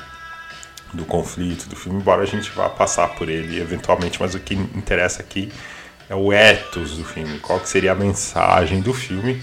do 0.93 1.05
conflito 1.05 1.67
do 1.67 1.75
filme, 1.75 1.99
embora 1.99 2.21
a 2.23 2.25
gente 2.25 2.51
vá 2.51 2.69
passar 2.69 3.09
por 3.15 3.29
ele 3.29 3.59
eventualmente, 3.59 4.19
mas 4.19 4.35
o 4.35 4.39
que 4.39 4.53
interessa 4.53 5.21
aqui 5.21 5.51
é 6.07 6.15
o 6.15 6.31
ethos 6.31 6.97
do 6.97 7.03
filme, 7.03 7.39
qual 7.39 7.59
que 7.59 7.69
seria 7.69 7.93
a 7.93 7.95
mensagem 7.95 8.79
do 8.81 8.93
filme 8.93 9.41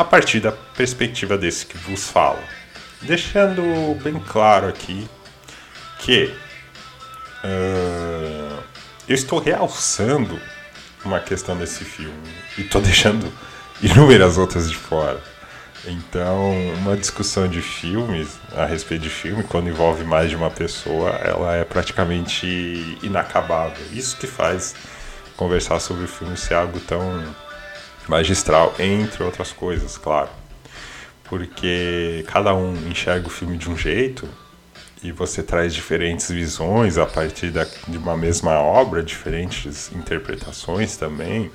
a 0.00 0.04
partir 0.04 0.40
da 0.40 0.50
perspectiva 0.50 1.36
desse 1.36 1.66
que 1.66 1.76
vos 1.76 2.08
fala. 2.08 2.42
Deixando 3.02 3.94
bem 4.02 4.18
claro 4.18 4.66
aqui 4.66 5.06
que 5.98 6.34
uh, 7.44 8.62
eu 9.06 9.14
estou 9.14 9.38
realçando 9.38 10.40
uma 11.04 11.20
questão 11.20 11.54
desse 11.56 11.84
filme 11.84 12.28
e 12.56 12.62
estou 12.62 12.80
deixando 12.82 13.30
inúmeras 13.82 14.38
outras 14.38 14.70
de 14.70 14.76
fora. 14.76 15.20
Então, 15.84 16.50
uma 16.78 16.96
discussão 16.96 17.46
de 17.48 17.60
filmes, 17.60 18.38
a 18.54 18.64
respeito 18.64 19.02
de 19.02 19.10
filme, 19.10 19.42
quando 19.42 19.68
envolve 19.68 20.04
mais 20.04 20.28
de 20.30 20.36
uma 20.36 20.50
pessoa, 20.50 21.10
ela 21.10 21.56
é 21.56 21.64
praticamente 21.64 22.98
inacabável. 23.02 23.84
Isso 23.92 24.16
que 24.16 24.26
faz 24.26 24.74
conversar 25.36 25.78
sobre 25.80 26.04
o 26.04 26.08
filme 26.08 26.36
ser 26.36 26.54
algo 26.54 26.78
tão 26.80 27.22
magistral, 28.10 28.74
entre 28.78 29.22
outras 29.22 29.52
coisas, 29.52 29.96
claro. 29.96 30.28
Porque 31.24 32.24
cada 32.26 32.52
um 32.52 32.74
enxerga 32.88 33.28
o 33.28 33.30
filme 33.30 33.56
de 33.56 33.70
um 33.70 33.76
jeito 33.76 34.28
e 35.02 35.12
você 35.12 35.42
traz 35.44 35.72
diferentes 35.72 36.28
visões 36.28 36.98
a 36.98 37.06
partir 37.06 37.50
da, 37.50 37.64
de 37.86 37.96
uma 37.96 38.16
mesma 38.16 38.58
obra, 38.58 39.00
diferentes 39.02 39.90
interpretações 39.92 40.96
também. 40.96 41.50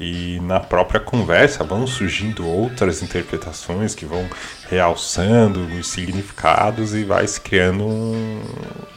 E 0.00 0.38
na 0.42 0.60
própria 0.60 1.00
conversa 1.00 1.64
vão 1.64 1.84
surgindo 1.84 2.46
outras 2.46 3.02
interpretações 3.02 3.96
que 3.96 4.04
vão 4.04 4.28
realçando 4.68 5.66
os 5.76 5.88
significados 5.88 6.94
e 6.94 7.02
vai 7.02 7.26
se 7.26 7.40
criando 7.40 7.84
um 7.84 8.40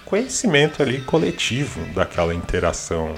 conhecimento 0.06 0.84
ali 0.84 1.02
coletivo 1.02 1.84
daquela 1.96 2.36
interação. 2.36 3.16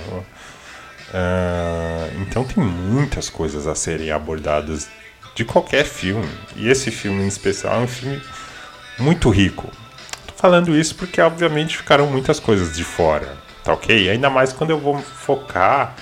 Uh, 1.14 2.22
então 2.22 2.44
tem 2.44 2.64
muitas 2.64 3.30
coisas 3.30 3.68
a 3.68 3.76
serem 3.76 4.12
abordadas 4.12 4.90
de 5.36 5.46
qualquer 5.46 5.86
filme. 5.86 6.30
E 6.56 6.68
esse 6.68 6.90
filme 6.90 7.24
em 7.24 7.28
especial 7.28 7.76
é 7.76 7.80
um 7.80 7.88
filme 7.88 8.22
muito 8.98 9.30
rico, 9.30 9.70
falando 10.36 10.76
isso 10.76 10.96
porque, 10.96 11.22
obviamente, 11.22 11.78
ficaram 11.78 12.08
muitas 12.08 12.40
coisas 12.40 12.76
de 12.76 12.84
fora, 12.84 13.38
tá 13.64 13.74
ok? 13.74 14.10
Ainda 14.10 14.30
mais 14.30 14.54
quando 14.54 14.72
eu 14.72 14.80
vou 14.80 15.00
focar 15.00 15.96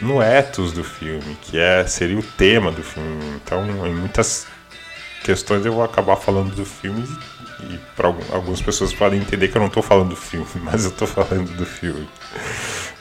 no 0.00 0.22
ethos 0.22 0.72
do 0.72 0.84
filme, 0.84 1.36
que 1.42 1.58
é 1.58 1.86
seria 1.86 2.18
o 2.18 2.22
tema 2.22 2.70
do 2.70 2.82
filme. 2.82 3.24
Então, 3.36 3.64
em 3.86 3.94
muitas 3.94 4.46
questões 5.24 5.64
eu 5.64 5.72
vou 5.72 5.82
acabar 5.82 6.16
falando 6.16 6.54
do 6.54 6.64
filme 6.64 7.06
e 7.70 7.78
para 7.96 8.08
algumas 8.32 8.60
pessoas 8.60 8.92
podem 8.92 9.20
entender 9.20 9.48
que 9.48 9.56
eu 9.56 9.60
não 9.60 9.68
estou 9.68 9.82
falando 9.82 10.10
do 10.10 10.16
filme, 10.16 10.46
mas 10.62 10.84
eu 10.84 10.90
estou 10.90 11.08
falando 11.08 11.50
do 11.56 11.66
filme. 11.66 12.08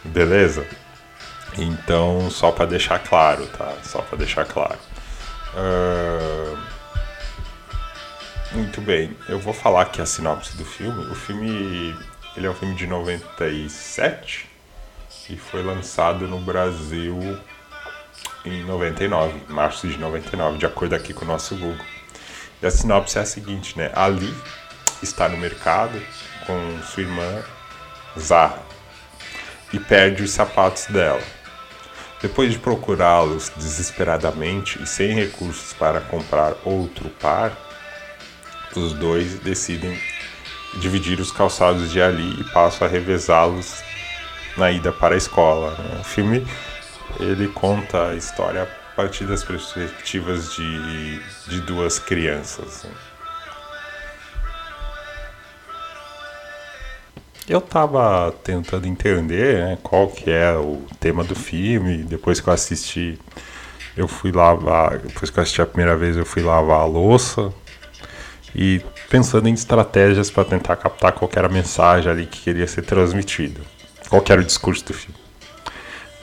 Beleza? 0.04 0.65
Então, 1.57 2.29
só 2.29 2.51
para 2.51 2.65
deixar 2.65 3.00
claro, 3.00 3.47
tá? 3.47 3.74
Só 3.83 4.01
para 4.01 4.17
deixar 4.17 4.45
claro. 4.45 4.77
Uh... 5.53 6.57
Muito 8.51 8.79
bem, 8.79 9.15
eu 9.27 9.38
vou 9.38 9.53
falar 9.53 9.81
aqui 9.81 10.01
a 10.01 10.05
sinopse 10.05 10.55
do 10.55 10.63
filme. 10.63 11.05
O 11.12 11.15
filme 11.15 11.93
ele 12.38 12.47
é 12.47 12.50
um 12.50 12.53
filme 12.53 12.75
de 12.75 12.88
97 12.88 14.50
e 15.29 15.35
foi 15.35 15.63
lançado 15.63 16.27
no 16.27 16.39
Brasil 16.39 17.39
em 18.45 18.63
99, 18.63 19.41
março 19.50 19.88
de 19.88 19.97
99, 19.97 20.57
de 20.57 20.65
acordo 20.65 20.95
aqui 20.95 21.13
com 21.13 21.25
o 21.25 21.27
nosso 21.27 21.55
Google. 21.55 21.85
E 22.62 22.65
a 22.65 22.71
sinopse 22.71 23.17
é 23.17 23.21
a 23.21 23.25
seguinte, 23.25 23.77
né? 23.77 23.91
Ali 23.95 24.33
está 25.01 25.27
no 25.27 25.38
mercado 25.38 26.01
com 26.45 26.81
sua 26.83 27.03
irmã 27.03 27.43
Zahra, 28.17 28.62
e 29.74 29.79
perde 29.79 30.24
os 30.24 30.31
sapatos 30.31 30.85
dela. 30.85 31.21
Depois 32.25 32.51
de 32.51 32.58
procurá-los 32.58 33.51
desesperadamente 33.55 34.82
e 34.82 34.88
sem 34.88 35.13
recursos 35.13 35.74
para 35.74 36.01
comprar 36.01 36.55
outro 36.65 37.08
par, 37.22 37.55
os 38.75 38.94
dois 38.94 39.38
decidem 39.38 39.96
dividir 40.79 41.20
os 41.20 41.32
calçados 41.32 41.91
de 41.91 42.01
Ali 42.01 42.41
e 42.41 42.44
passam 42.46 42.88
a 42.88 42.89
revezá-los 42.89 43.84
na 44.58 44.72
ida 44.72 44.91
para 44.91 45.13
a 45.13 45.17
escola. 45.20 45.75
Né? 45.77 46.00
O 46.01 46.03
filme 46.03 46.48
ele 47.20 47.48
conta 47.50 48.08
a 48.08 48.15
história 48.15 48.63
a 48.63 48.96
partir 48.96 49.25
das 49.25 49.44
perspectivas 49.44 50.55
de, 50.55 51.20
de 51.48 51.62
duas 51.62 52.00
crianças. 52.00 52.88
Eu 57.47 57.61
tava 57.61 58.33
tentando 58.43 58.87
entender 58.87 59.59
né, 59.59 59.77
qual 59.83 60.07
que 60.07 60.31
é 60.31 60.51
o 60.53 60.81
tema 60.99 61.23
do 61.23 61.35
filme. 61.35 61.97
Depois 61.97 62.39
que 62.39 62.47
eu 62.47 62.53
assisti, 62.53 63.19
eu 63.95 64.07
fui 64.07 64.31
lavar. 64.31 64.97
Depois 64.97 65.29
que 65.29 65.37
eu 65.37 65.43
assisti 65.43 65.61
a 65.61 65.65
primeira 65.65 65.95
vez, 65.95 66.17
eu 66.17 66.25
fui 66.25 66.41
lavar 66.41 66.79
a 66.79 66.85
louça. 66.85 67.53
E 68.55 68.81
pensando 69.09 69.47
em 69.47 69.53
estratégias 69.53 70.31
para 70.31 70.43
tentar 70.45 70.75
captar 70.77 71.11
qual 71.11 71.29
era 71.35 71.47
a 71.47 71.51
mensagem 71.51 72.11
ali 72.11 72.25
que 72.25 72.41
queria 72.41 72.65
ser 72.65 72.81
transmitida. 72.81 73.61
Qual 74.09 74.23
era 74.27 74.41
o 74.41 74.43
discurso 74.43 74.83
do 74.85 74.93
filme. 74.93 75.19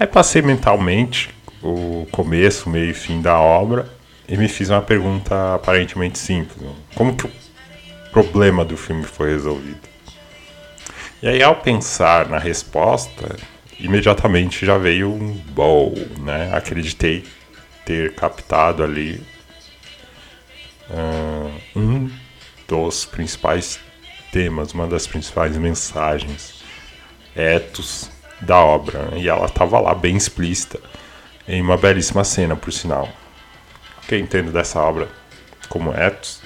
Aí 0.00 0.06
passei 0.06 0.42
mentalmente 0.42 1.30
o 1.62 2.06
começo, 2.10 2.68
meio 2.68 2.90
e 2.90 2.94
fim 2.94 3.22
da 3.22 3.38
obra 3.38 3.88
e 4.28 4.36
me 4.36 4.48
fiz 4.48 4.70
uma 4.70 4.82
pergunta 4.82 5.54
aparentemente 5.54 6.18
simples. 6.18 6.56
Como 6.96 7.14
que 7.14 7.26
o 7.26 7.30
problema 8.10 8.64
do 8.64 8.76
filme 8.76 9.04
foi 9.04 9.30
resolvido? 9.30 9.91
E 11.22 11.28
aí, 11.28 11.40
ao 11.40 11.54
pensar 11.54 12.28
na 12.28 12.36
resposta, 12.36 13.36
imediatamente 13.78 14.66
já 14.66 14.76
veio 14.76 15.08
um 15.08 15.32
bom, 15.32 15.94
né? 16.18 16.50
Acreditei 16.52 17.24
ter 17.84 18.12
captado 18.16 18.82
ali 18.82 19.24
uh, 20.90 21.78
um 21.78 22.10
dos 22.66 23.04
principais 23.04 23.78
temas, 24.32 24.72
uma 24.72 24.88
das 24.88 25.06
principais 25.06 25.56
mensagens, 25.56 26.64
etos 27.36 28.10
da 28.40 28.58
obra. 28.58 29.02
Né? 29.02 29.20
E 29.20 29.28
ela 29.28 29.46
estava 29.46 29.78
lá 29.78 29.94
bem 29.94 30.16
explícita, 30.16 30.80
em 31.46 31.62
uma 31.62 31.76
belíssima 31.76 32.24
cena, 32.24 32.56
por 32.56 32.72
sinal. 32.72 33.08
O 34.02 34.08
que 34.08 34.16
eu 34.16 34.18
entendo 34.18 34.50
dessa 34.50 34.80
obra 34.80 35.08
como 35.68 35.94
etos 35.94 36.42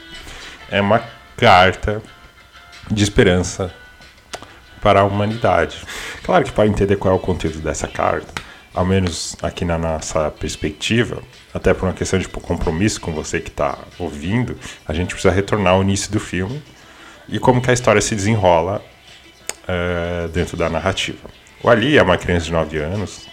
é 0.70 0.82
uma 0.82 1.02
carta 1.34 2.02
de 2.90 3.02
esperança 3.02 3.74
para 4.86 5.00
a 5.00 5.04
humanidade. 5.04 5.84
Claro 6.22 6.44
que 6.44 6.52
para 6.52 6.68
entender 6.68 6.94
qual 6.94 7.12
é 7.12 7.16
o 7.16 7.20
conteúdo 7.20 7.58
dessa 7.58 7.88
carta, 7.88 8.40
ao 8.72 8.84
menos 8.84 9.34
aqui 9.42 9.64
na 9.64 9.76
nossa 9.76 10.30
perspectiva, 10.30 11.20
até 11.52 11.74
por 11.74 11.86
uma 11.86 11.92
questão 11.92 12.20
de 12.20 12.28
compromisso 12.28 13.00
com 13.00 13.12
você 13.12 13.40
que 13.40 13.48
está 13.48 13.76
ouvindo, 13.98 14.56
a 14.86 14.94
gente 14.94 15.08
precisa 15.08 15.34
retornar 15.34 15.72
ao 15.72 15.82
início 15.82 16.12
do 16.12 16.20
filme 16.20 16.62
e 17.28 17.40
como 17.40 17.60
que 17.60 17.68
a 17.68 17.74
história 17.74 18.00
se 18.00 18.14
desenrola 18.14 18.80
uh, 19.64 20.28
dentro 20.28 20.56
da 20.56 20.70
narrativa. 20.70 21.28
O 21.64 21.68
Ali 21.68 21.98
é 21.98 22.02
uma 22.04 22.16
criança 22.16 22.44
de 22.44 22.52
9 22.52 22.78
anos, 22.78 23.26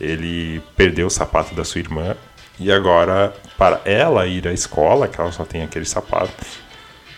ele 0.00 0.60
perdeu 0.76 1.06
o 1.06 1.10
sapato 1.10 1.54
da 1.54 1.64
sua 1.64 1.78
irmã 1.78 2.16
e 2.58 2.72
agora, 2.72 3.32
para 3.56 3.80
ela 3.84 4.26
ir 4.26 4.48
à 4.48 4.52
escola, 4.52 5.06
que 5.06 5.20
ela 5.20 5.30
só 5.30 5.44
tem 5.44 5.62
aquele 5.62 5.84
sapato, 5.84 6.44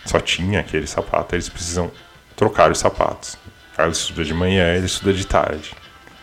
só 0.05 0.19
tinha 0.19 0.59
aquele 0.59 0.85
sapato, 0.85 1.33
eles 1.33 1.49
precisam 1.49 1.91
trocar 2.35 2.71
os 2.71 2.79
sapatos. 2.79 3.37
Ela 3.77 3.91
estuda 3.91 4.23
de 4.23 4.33
manhã, 4.33 4.73
ele 4.73 4.85
estuda 4.85 5.13
de 5.13 5.25
tarde. 5.25 5.73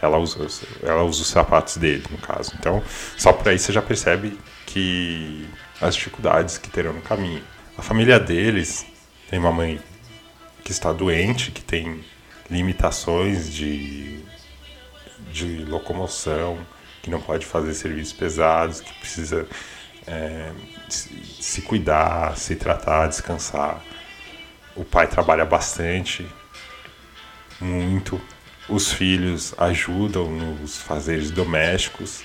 Ela 0.00 0.18
usa, 0.18 0.48
ela 0.82 1.02
usa 1.04 1.22
os 1.22 1.28
sapatos 1.28 1.76
dele, 1.76 2.04
no 2.10 2.18
caso. 2.18 2.52
Então, 2.58 2.82
só 3.16 3.32
por 3.32 3.48
aí 3.48 3.58
você 3.58 3.72
já 3.72 3.80
percebe 3.80 4.38
que 4.66 5.46
as 5.80 5.94
dificuldades 5.94 6.58
que 6.58 6.70
terão 6.70 6.92
no 6.92 7.02
caminho. 7.02 7.42
A 7.76 7.82
família 7.82 8.18
deles 8.18 8.86
tem 9.28 9.38
uma 9.38 9.52
mãe 9.52 9.80
que 10.64 10.70
está 10.70 10.92
doente, 10.92 11.50
que 11.50 11.62
tem 11.62 12.04
limitações 12.50 13.52
de, 13.52 14.20
de 15.32 15.64
locomoção, 15.64 16.58
que 17.02 17.10
não 17.10 17.20
pode 17.20 17.44
fazer 17.44 17.74
serviços 17.74 18.12
pesados, 18.12 18.80
que 18.80 18.92
precisa 18.94 19.46
é, 20.06 20.50
se 20.88 21.62
cuidar, 21.62 22.36
se 22.36 22.54
tratar, 22.56 23.08
descansar. 23.08 23.82
O 24.74 24.84
pai 24.84 25.06
trabalha 25.06 25.44
bastante, 25.44 26.26
muito. 27.60 28.20
Os 28.68 28.92
filhos 28.92 29.54
ajudam 29.58 30.30
nos 30.30 30.80
fazeres 30.80 31.30
domésticos. 31.30 32.22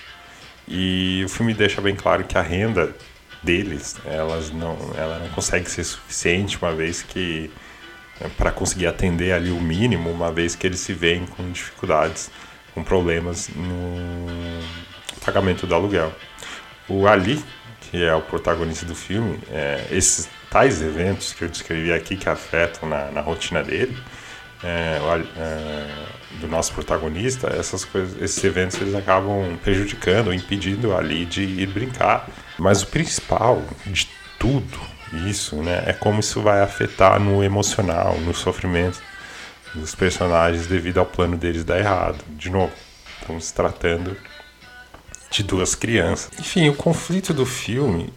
E 0.68 1.24
o 1.26 1.30
filme 1.30 1.54
deixa 1.54 1.82
bem 1.82 1.96
claro 1.96 2.24
que 2.24 2.38
a 2.38 2.42
renda 2.42 2.94
deles, 3.42 3.96
elas 4.06 4.52
não, 4.52 4.78
ela 4.98 5.20
não 5.20 5.30
consegue 5.30 5.70
ser 5.70 5.84
suficiente, 5.84 6.58
uma 6.62 6.74
vez 6.74 7.02
que 7.02 7.50
é, 8.20 8.28
para 8.30 8.52
conseguir 8.52 8.88
atender 8.88 9.32
ali 9.32 9.52
o 9.52 9.62
mínimo, 9.62 10.10
uma 10.10 10.32
vez 10.32 10.56
que 10.56 10.66
eles 10.66 10.80
se 10.80 10.94
veem 10.94 11.26
com 11.26 11.52
dificuldades, 11.52 12.32
com 12.74 12.84
problemas 12.84 13.50
no 13.50 14.28
pagamento 15.24 15.68
do 15.68 15.76
aluguel. 15.76 16.14
O 16.90 17.08
Ali, 17.08 17.44
que 17.82 18.04
é 18.04 18.14
o 18.14 18.22
protagonista 18.22 18.86
do 18.86 18.96
filme, 18.96 19.40
é, 19.50 19.88
esses 19.92 20.28
tais 20.50 20.82
eventos 20.82 21.34
que 21.34 21.44
eu 21.44 21.50
descrevi 21.50 21.92
aqui 21.92 22.16
que 22.16 22.30
afetam 22.30 22.88
na, 22.88 23.12
na 23.12 23.22
rotina 23.22 23.64
dele, 23.64 23.98
é, 24.64 25.00
é, 25.38 25.88
do 26.40 26.48
nosso 26.48 26.74
protagonista, 26.74 27.48
essas 27.48 27.86
coisas, 27.86 28.20
esses 28.22 28.44
eventos 28.44 28.80
eles 28.82 28.96
acabam 28.96 29.58
prejudicando 29.64 30.34
impedindo 30.34 30.96
ali 30.96 31.26
de 31.26 31.44
ir 31.44 31.68
brincar. 31.68 32.28
Mas 32.58 32.82
o 32.82 32.88
principal 32.88 33.64
de 33.86 34.10
tudo 34.40 34.80
isso, 35.28 35.56
né, 35.58 35.84
é 35.86 35.94
como 35.94 36.20
isso 36.20 36.42
vai 36.42 36.62
afetar 36.62 37.20
no 37.20 37.44
emocional, 37.44 38.18
no 38.20 38.34
sofrimento 38.34 39.02
dos 39.74 39.96
personagens 39.96 40.68
devido 40.68 41.00
ao 41.00 41.06
plano 41.06 41.38
deles 41.38 41.64
dar 41.64 41.80
errado. 41.80 42.24
De 42.30 42.50
novo, 42.50 42.74
estamos 43.20 43.52
tratando 43.52 44.18
de 45.30 45.44
duas 45.44 45.76
crianças. 45.76 46.32
Enfim, 46.40 46.70
o 46.70 46.76
conflito 46.76 47.34
do 47.34 47.46
filme 47.46 48.12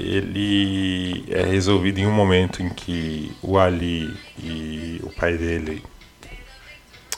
ele 0.00 1.24
é 1.28 1.42
resolvido 1.42 1.98
em 1.98 2.06
um 2.06 2.12
momento 2.12 2.62
em 2.62 2.68
que 2.68 3.32
o 3.42 3.58
Ali 3.58 4.16
e 4.38 5.00
o 5.02 5.10
pai 5.10 5.36
dele 5.36 5.82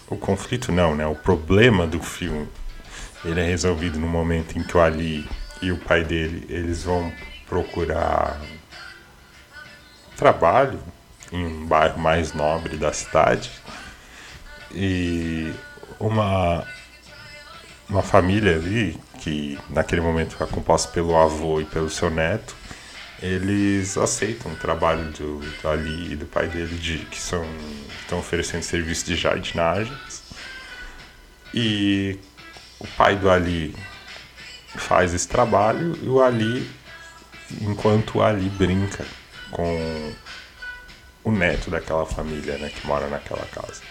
o 0.09 0.17
conflito 0.17 0.71
não, 0.71 0.95
né? 0.95 1.07
O 1.07 1.15
problema 1.15 1.87
do 1.87 2.03
filme 2.03 2.49
ele 3.25 3.41
é 3.41 3.45
resolvido 3.45 3.99
no 3.99 4.07
momento 4.07 4.59
em 4.59 4.63
que 4.63 4.77
o 4.77 4.81
Ali 4.81 5.27
e 5.63 5.71
o 5.71 5.79
pai 5.79 6.05
dele 6.05 6.45
eles 6.49 6.83
vão 6.83 7.13
procurar 7.47 8.41
trabalho 10.17 10.81
em 11.31 11.47
um 11.47 11.67
bairro 11.67 11.99
mais 11.99 12.33
nobre 12.33 12.77
da 12.77 12.93
cidade 12.93 13.51
e 14.75 15.53
uma 15.99 16.67
uma 17.89 18.03
família 18.03 18.57
ali 18.57 18.99
que 19.23 19.59
naquele 19.71 20.01
momento 20.01 20.37
é 20.43 20.47
composta 20.47 20.91
pelo 20.91 21.17
avô 21.17 21.61
e 21.61 21.65
pelo 21.65 21.89
seu 21.89 22.11
neto 22.11 22.57
eles 23.23 23.97
aceitam 23.97 24.51
o 24.53 24.57
trabalho 24.57 25.05
do, 25.13 25.39
do 25.39 25.69
Ali 25.69 26.13
e 26.13 26.17
do 26.17 26.27
pai 26.27 26.49
dele, 26.49 26.77
de, 26.77 26.99
que 27.07 27.21
são, 27.21 27.47
estão 28.01 28.19
oferecendo 28.19 28.65
serviço 28.65 29.07
de 29.07 29.15
jardinagens. 29.15 30.25
E 31.55 32.19
o 32.81 32.87
pai 32.97 33.15
do 33.15 33.31
Ali 33.31 33.77
faz 34.75 35.15
esse 35.15 35.29
trabalho 35.29 35.97
e 36.03 36.09
o 36.09 36.21
Ali, 36.21 36.69
enquanto 37.61 38.19
o 38.19 38.23
Ali 38.23 38.49
brinca 38.49 39.07
com 39.53 40.13
o 41.23 41.31
neto 41.31 41.71
daquela 41.71 42.05
família 42.05 42.59
né, 42.59 42.71
que 42.71 42.85
mora 42.85 43.07
naquela 43.07 43.47
casa. 43.47 43.83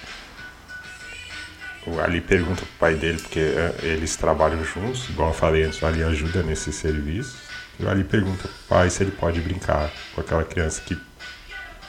O 1.86 2.00
Ali 2.00 2.22
pergunta 2.22 2.62
pro 2.62 2.78
pai 2.80 2.96
dele, 2.96 3.20
porque 3.20 3.40
é, 3.40 3.76
eles 3.82 4.16
trabalham 4.16 4.64
juntos, 4.64 5.10
igual 5.10 5.30
eu 5.30 5.34
falei 5.34 5.64
antes, 5.64 5.82
o 5.82 5.86
Ali 5.86 6.04
ajuda 6.04 6.44
nesse 6.44 6.72
serviço. 6.72 7.38
E 7.80 7.88
ali 7.88 8.04
pergunta 8.04 8.48
pro 8.48 8.58
pai 8.70 8.90
se 8.90 9.02
ele 9.02 9.12
pode 9.12 9.40
brincar 9.42 9.92
com 10.14 10.22
aquela 10.22 10.44
criança 10.44 10.82
que 10.82 10.98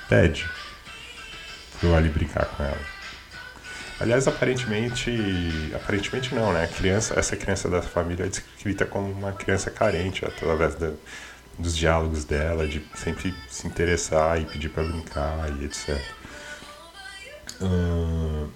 pede 0.08 0.48
pro 1.78 1.94
Ali 1.94 2.08
brincar 2.08 2.46
com 2.46 2.62
ela. 2.62 3.02
Aliás, 4.00 4.26
aparentemente, 4.26 5.12
aparentemente 5.74 6.34
não, 6.34 6.52
né? 6.52 6.64
A 6.64 6.68
criança, 6.68 7.14
essa 7.18 7.36
criança 7.36 7.68
da 7.68 7.82
família 7.82 8.24
é 8.24 8.28
descrita 8.28 8.84
como 8.84 9.12
uma 9.12 9.32
criança 9.32 9.70
carente 9.70 10.24
através 10.24 10.74
da, 10.74 10.90
dos 11.58 11.76
diálogos 11.76 12.24
dela, 12.24 12.66
de 12.66 12.84
sempre 12.94 13.34
se 13.48 13.66
interessar 13.66 14.40
e 14.40 14.44
pedir 14.46 14.70
para 14.70 14.82
brincar 14.82 15.48
e 15.60 15.66
etc. 15.66 16.00
Hum, 17.60 18.48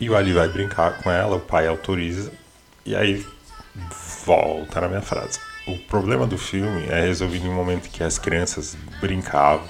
e 0.00 0.08
o 0.08 0.16
Ali 0.16 0.32
vai 0.32 0.48
brincar 0.48 0.98
com 1.02 1.10
ela, 1.10 1.36
o 1.36 1.40
pai 1.40 1.66
autoriza, 1.66 2.32
e 2.84 2.96
aí 2.96 3.24
volta 4.24 4.80
na 4.80 4.88
minha 4.88 5.02
frase 5.02 5.38
o 5.66 5.78
problema 5.78 6.26
do 6.26 6.38
filme 6.38 6.86
é 6.88 7.00
resolvido 7.02 7.46
em 7.46 7.48
um 7.48 7.54
momento 7.54 7.88
que 7.88 8.02
as 8.02 8.18
crianças 8.18 8.76
brincavam, 9.00 9.66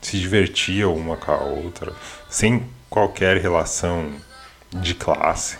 se 0.00 0.18
divertiam 0.18 0.94
uma 0.94 1.16
com 1.16 1.32
a 1.32 1.38
outra, 1.38 1.92
sem 2.28 2.66
qualquer 2.88 3.36
relação 3.36 4.14
de 4.72 4.94
classe. 4.94 5.58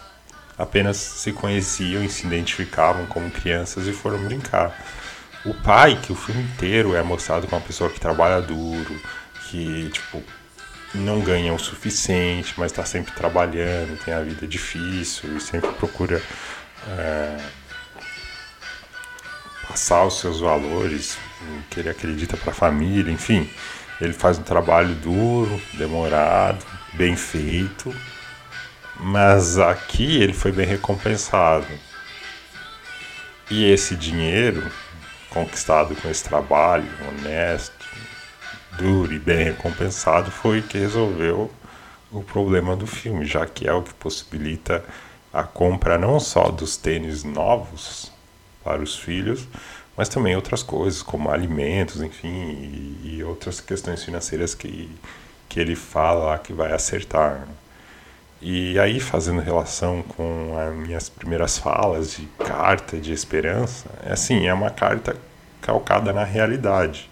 Apenas 0.57 0.97
se 0.97 1.33
conheciam 1.33 2.03
e 2.05 2.09
se 2.09 2.27
identificavam 2.27 3.07
como 3.07 3.31
crianças 3.31 3.87
e 3.87 3.93
foram 3.93 4.23
brincar. 4.25 4.79
O 5.45 5.55
pai, 5.55 5.99
que 6.03 6.13
o 6.13 6.17
filme 6.17 6.43
inteiro 6.43 6.95
é 6.95 7.03
mostrado 7.03 7.47
como 7.47 7.61
uma 7.61 7.67
pessoa 7.67 7.91
que 7.91 7.99
trabalha 7.99 8.43
duro, 8.43 8.95
que, 9.49 9.89
tipo, 9.91 10.23
não 10.95 11.21
ganha 11.21 11.53
o 11.55 11.59
suficiente, 11.59 12.55
mas 12.57 12.73
está 12.73 12.85
sempre 12.85 13.13
trabalhando, 13.13 13.99
tem 14.05 14.13
a 14.13 14.21
vida 14.21 14.47
difícil 14.47 15.37
e 15.37 15.41
sempre 15.41 15.71
procura 15.73 16.21
é, 16.89 17.37
passar 19.69 20.05
os 20.05 20.19
seus 20.19 20.41
valores, 20.41 21.17
que 21.71 21.81
ele 21.81 21.89
acredita 21.89 22.37
para 22.37 22.51
a 22.51 22.55
família, 22.55 23.13
enfim. 23.13 23.49
Ele 24.01 24.13
faz 24.13 24.39
um 24.39 24.43
trabalho 24.43 24.95
duro, 24.97 25.61
demorado, 25.75 26.65
bem 26.95 27.17
feito, 27.17 27.95
mas 28.97 29.59
aqui 29.59 30.21
ele 30.23 30.33
foi 30.33 30.51
bem 30.51 30.67
recompensado. 30.67 31.67
E 33.51 33.65
esse 33.65 33.95
dinheiro 33.95 34.71
conquistado 35.29 35.95
com 35.97 36.11
esse 36.11 36.25
trabalho 36.25 36.89
honesto, 37.09 37.87
duro 38.81 39.13
e 39.13 39.19
bem 39.19 39.45
recompensado 39.45 40.31
foi 40.31 40.63
que 40.63 40.79
resolveu 40.79 41.51
o 42.11 42.23
problema 42.23 42.75
do 42.75 42.87
filme, 42.87 43.27
já 43.27 43.45
que 43.45 43.69
é 43.69 43.73
o 43.73 43.83
que 43.83 43.93
possibilita 43.93 44.83
a 45.31 45.43
compra 45.43 45.99
não 45.99 46.19
só 46.19 46.51
dos 46.51 46.79
tênis 46.79 47.23
novos 47.23 48.11
para 48.65 48.83
os 48.83 48.97
filhos, 48.97 49.47
mas 49.97 50.09
também 50.09 50.35
outras 50.35 50.63
coisas, 50.63 51.03
como 51.03 51.31
alimentos, 51.31 52.01
enfim, 52.01 52.29
e, 53.05 53.17
e 53.17 53.25
outras 53.25 53.61
questões 53.61 54.03
financeiras 54.03 54.55
que, 54.55 54.91
que 55.47 55.61
ele 55.61 55.77
fala 55.77 56.39
que 56.39 56.55
vai 56.55 56.73
acertar. 56.73 57.47
E 58.41 58.79
aí, 58.79 58.99
fazendo 58.99 59.41
relação 59.43 60.03
com 60.03 60.57
as 60.59 60.75
minhas 60.75 61.11
primeiras 61.11 61.59
falas 61.59 62.17
de 62.17 62.27
carta 62.39 62.97
de 62.97 63.13
esperança, 63.13 63.91
é 64.03 64.13
assim, 64.13 64.47
é 64.47 64.55
uma 64.55 64.71
carta 64.71 65.15
calcada 65.61 66.15
na 66.15 66.25
realidade, 66.25 67.10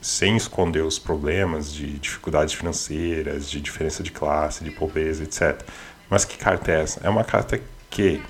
sem 0.00 0.36
esconder 0.36 0.82
os 0.82 0.98
problemas 0.98 1.72
de 1.72 1.98
dificuldades 1.98 2.54
financeiras, 2.54 3.50
de 3.50 3.60
diferença 3.60 4.02
de 4.02 4.12
classe, 4.12 4.64
de 4.64 4.70
pobreza, 4.70 5.24
etc. 5.24 5.62
Mas 6.08 6.24
que 6.24 6.36
carta 6.36 6.70
é 6.70 6.82
essa? 6.82 7.00
É 7.04 7.08
uma 7.08 7.24
carta 7.24 7.60
que, 7.90 8.22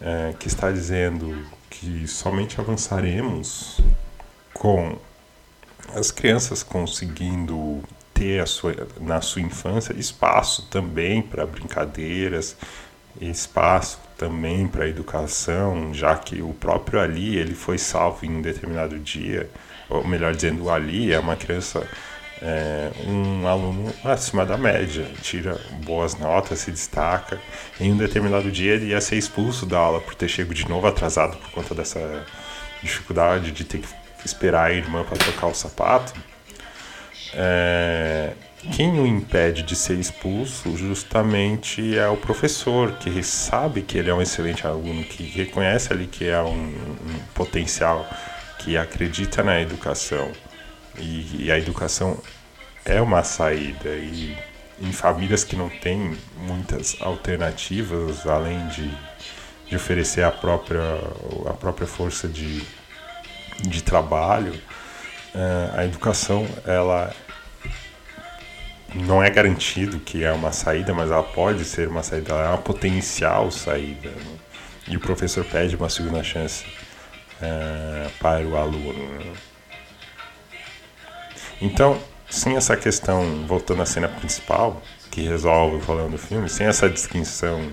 é, 0.00 0.34
que 0.38 0.48
está 0.48 0.70
dizendo 0.70 1.46
que 1.70 2.06
somente 2.06 2.60
avançaremos 2.60 3.80
com 4.52 4.98
as 5.94 6.10
crianças 6.10 6.62
conseguindo 6.62 7.82
ter 8.14 8.46
sua, 8.46 8.86
na 9.00 9.20
sua 9.20 9.42
infância 9.42 9.92
espaço 9.94 10.66
também 10.68 11.22
para 11.22 11.44
brincadeiras, 11.46 12.56
espaço 13.20 13.98
também 14.22 14.68
para 14.68 14.86
educação, 14.86 15.92
já 15.92 16.14
que 16.14 16.40
o 16.40 16.54
próprio 16.54 17.00
Ali 17.00 17.36
ele 17.36 17.56
foi 17.56 17.76
salvo 17.76 18.24
em 18.24 18.36
um 18.36 18.40
determinado 18.40 18.96
dia, 19.00 19.50
ou 19.90 20.06
melhor 20.06 20.32
dizendo, 20.32 20.64
o 20.64 20.70
Ali 20.70 21.12
é 21.12 21.18
uma 21.18 21.34
criança 21.34 21.84
é, 22.40 22.92
um 23.04 23.48
aluno 23.48 23.92
acima 24.04 24.46
da 24.46 24.56
média, 24.56 25.04
tira 25.22 25.60
boas 25.84 26.16
notas, 26.16 26.60
se 26.60 26.70
destaca. 26.70 27.40
Em 27.80 27.92
um 27.92 27.96
determinado 27.96 28.48
dia 28.48 28.74
ele 28.74 28.86
ia 28.90 29.00
ser 29.00 29.16
expulso 29.16 29.66
da 29.66 29.78
aula 29.78 30.00
por 30.00 30.14
ter 30.14 30.28
chego 30.28 30.54
de 30.54 30.68
novo 30.68 30.86
atrasado 30.86 31.36
por 31.36 31.50
conta 31.50 31.74
dessa 31.74 32.24
dificuldade 32.80 33.50
de 33.50 33.64
ter 33.64 33.78
que 33.78 33.88
esperar 34.24 34.70
a 34.70 34.72
irmã 34.72 35.02
para 35.02 35.16
trocar 35.16 35.48
o 35.48 35.54
sapato. 35.54 36.12
É, 37.34 38.34
quem 38.70 39.00
o 39.00 39.06
impede 39.06 39.62
de 39.62 39.74
ser 39.74 39.98
expulso 39.98 40.76
justamente 40.76 41.98
é 41.98 42.06
o 42.08 42.16
professor, 42.16 42.92
que 42.92 43.22
sabe 43.22 43.82
que 43.82 43.98
ele 43.98 44.08
é 44.08 44.14
um 44.14 44.22
excelente 44.22 44.64
aluno, 44.64 45.02
que 45.02 45.24
reconhece 45.24 45.92
ali 45.92 46.06
que 46.06 46.28
é 46.28 46.40
um, 46.40 46.68
um 46.68 47.18
potencial, 47.34 48.08
que 48.60 48.76
acredita 48.76 49.42
na 49.42 49.60
educação. 49.60 50.30
E, 50.96 51.46
e, 51.46 51.52
a 51.52 51.58
educação 51.58 52.16
é 52.84 53.00
uma 53.00 53.24
saída. 53.24 53.88
E 53.90 54.36
em 54.80 54.92
famílias 54.92 55.42
que 55.42 55.56
não 55.56 55.68
têm 55.68 56.16
muitas 56.36 56.96
alternativas, 57.00 58.26
além 58.26 58.64
de, 58.68 58.88
de 59.68 59.74
oferecer 59.74 60.22
a 60.22 60.30
própria, 60.30 61.00
a 61.48 61.54
própria 61.54 61.86
força 61.86 62.28
de, 62.28 62.62
de 63.60 63.82
trabalho, 63.82 64.54
eh, 65.34 65.70
a 65.74 65.84
educação 65.84 66.46
ela 66.64 67.12
não 68.94 69.22
é 69.22 69.30
garantido 69.30 69.98
que 70.00 70.24
é 70.24 70.32
uma 70.32 70.52
saída, 70.52 70.92
mas 70.92 71.10
ela 71.10 71.22
pode 71.22 71.64
ser 71.64 71.88
uma 71.88 72.02
saída, 72.02 72.32
ela 72.32 72.44
é 72.44 72.48
uma 72.48 72.58
potencial 72.58 73.50
saída. 73.50 74.10
Né? 74.10 74.36
E 74.88 74.96
o 74.96 75.00
professor 75.00 75.44
pede 75.44 75.76
uma 75.76 75.88
segunda 75.88 76.22
chance 76.22 76.64
uh, 77.40 78.10
para 78.20 78.46
o 78.46 78.56
aluno. 78.56 79.08
Né? 79.18 79.32
Então, 81.60 81.98
sem 82.28 82.56
essa 82.56 82.76
questão, 82.76 83.46
voltando 83.46 83.82
à 83.82 83.86
cena 83.86 84.08
principal, 84.08 84.82
que 85.10 85.22
resolve 85.22 85.76
o 85.76 85.80
problema 85.80 86.10
do 86.10 86.18
filme, 86.18 86.48
sem 86.48 86.66
essa 86.66 86.88
distinção 86.88 87.72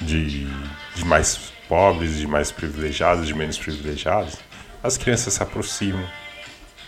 de, 0.00 0.46
de 0.94 1.04
mais 1.04 1.52
pobres, 1.68 2.16
de 2.16 2.26
mais 2.26 2.50
privilegiados, 2.50 3.26
de 3.26 3.34
menos 3.34 3.58
privilegiados, 3.58 4.38
as 4.82 4.96
crianças 4.96 5.34
se 5.34 5.42
aproximam, 5.42 6.04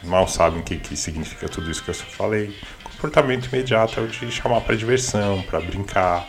mal 0.02 0.26
sabem 0.26 0.60
o 0.60 0.62
que, 0.62 0.76
que 0.76 0.96
significa 0.96 1.48
tudo 1.48 1.70
isso 1.70 1.84
que 1.84 1.90
eu 1.90 1.94
falei. 1.94 2.56
Comportamento 3.04 3.48
imediato 3.52 4.00
é 4.00 4.02
o 4.02 4.06
de 4.06 4.32
chamar 4.32 4.62
para 4.62 4.74
diversão, 4.74 5.42
para 5.42 5.60
brincar. 5.60 6.26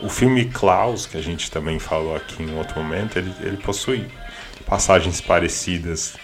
O 0.00 0.08
filme 0.08 0.44
Klaus, 0.46 1.06
que 1.06 1.16
a 1.16 1.22
gente 1.22 1.48
também 1.52 1.78
falou 1.78 2.16
aqui 2.16 2.42
em 2.42 2.52
outro 2.58 2.82
momento, 2.82 3.16
ele, 3.16 3.32
ele 3.42 3.56
possui 3.58 4.08
passagens 4.66 5.20
parecidas 5.20 6.16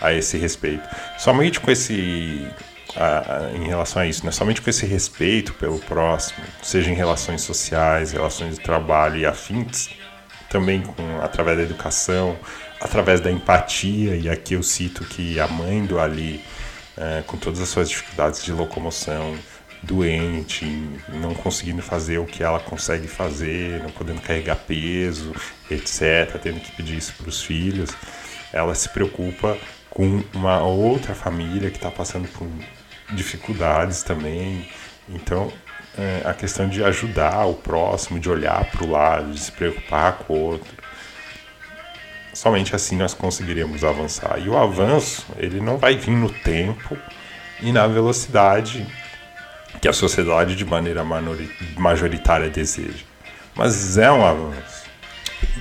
a 0.00 0.14
esse 0.14 0.38
respeito. 0.38 0.82
Somente 1.18 1.60
com 1.60 1.70
esse. 1.70 2.48
A, 2.96 3.18
a, 3.18 3.52
em 3.54 3.66
relação 3.66 4.00
a 4.00 4.06
isso, 4.06 4.24
né? 4.24 4.32
somente 4.32 4.62
com 4.62 4.70
esse 4.70 4.86
respeito 4.86 5.52
pelo 5.52 5.78
próximo, 5.78 6.42
seja 6.62 6.90
em 6.90 6.94
relações 6.94 7.42
sociais, 7.42 8.12
relações 8.12 8.56
de 8.56 8.64
trabalho 8.64 9.18
e 9.18 9.26
afins, 9.26 9.90
também 10.48 10.80
com, 10.80 11.20
através 11.20 11.58
da 11.58 11.64
educação, 11.64 12.34
através 12.80 13.20
da 13.20 13.30
empatia, 13.30 14.16
e 14.16 14.26
aqui 14.26 14.54
eu 14.54 14.62
cito 14.62 15.04
que 15.04 15.38
a 15.38 15.46
mãe 15.46 15.84
do 15.84 16.00
Ali, 16.00 16.42
é, 16.98 17.22
com 17.26 17.36
todas 17.36 17.60
as 17.60 17.68
suas 17.68 17.88
dificuldades 17.88 18.44
de 18.44 18.52
locomoção, 18.52 19.38
doente, 19.82 20.64
não 21.08 21.32
conseguindo 21.34 21.80
fazer 21.80 22.18
o 22.18 22.26
que 22.26 22.42
ela 22.42 22.58
consegue 22.58 23.06
fazer, 23.06 23.80
não 23.82 23.90
podendo 23.90 24.20
carregar 24.20 24.56
peso, 24.56 25.32
etc., 25.70 26.38
tendo 26.42 26.60
que 26.60 26.72
pedir 26.72 26.96
isso 26.96 27.14
para 27.14 27.28
os 27.28 27.42
filhos, 27.42 27.90
ela 28.52 28.74
se 28.74 28.88
preocupa 28.88 29.56
com 29.88 30.22
uma 30.34 30.60
outra 30.62 31.14
família 31.14 31.70
que 31.70 31.76
está 31.76 31.90
passando 31.90 32.28
por 32.28 32.48
dificuldades 33.14 34.02
também. 34.02 34.68
Então, 35.08 35.52
é, 35.96 36.22
a 36.24 36.34
questão 36.34 36.68
de 36.68 36.82
ajudar 36.82 37.46
o 37.46 37.54
próximo, 37.54 38.18
de 38.18 38.28
olhar 38.28 38.64
para 38.70 38.84
o 38.84 38.90
lado, 38.90 39.32
de 39.32 39.40
se 39.40 39.52
preocupar 39.52 40.18
com 40.18 40.34
o 40.34 40.40
outro. 40.40 40.72
Somente 42.38 42.72
assim 42.72 42.94
nós 42.96 43.14
conseguiremos 43.14 43.82
avançar. 43.82 44.38
E 44.38 44.48
o 44.48 44.56
avanço, 44.56 45.26
ele 45.38 45.60
não 45.60 45.76
vai 45.76 45.96
vir 45.96 46.12
no 46.12 46.30
tempo 46.30 46.96
e 47.60 47.72
na 47.72 47.84
velocidade 47.88 48.86
que 49.82 49.88
a 49.88 49.92
sociedade 49.92 50.54
de 50.54 50.64
maneira 50.64 51.02
majoritária 51.76 52.48
deseja. 52.48 53.04
Mas 53.56 53.98
é 53.98 54.08
um 54.12 54.24
avanço 54.24 54.86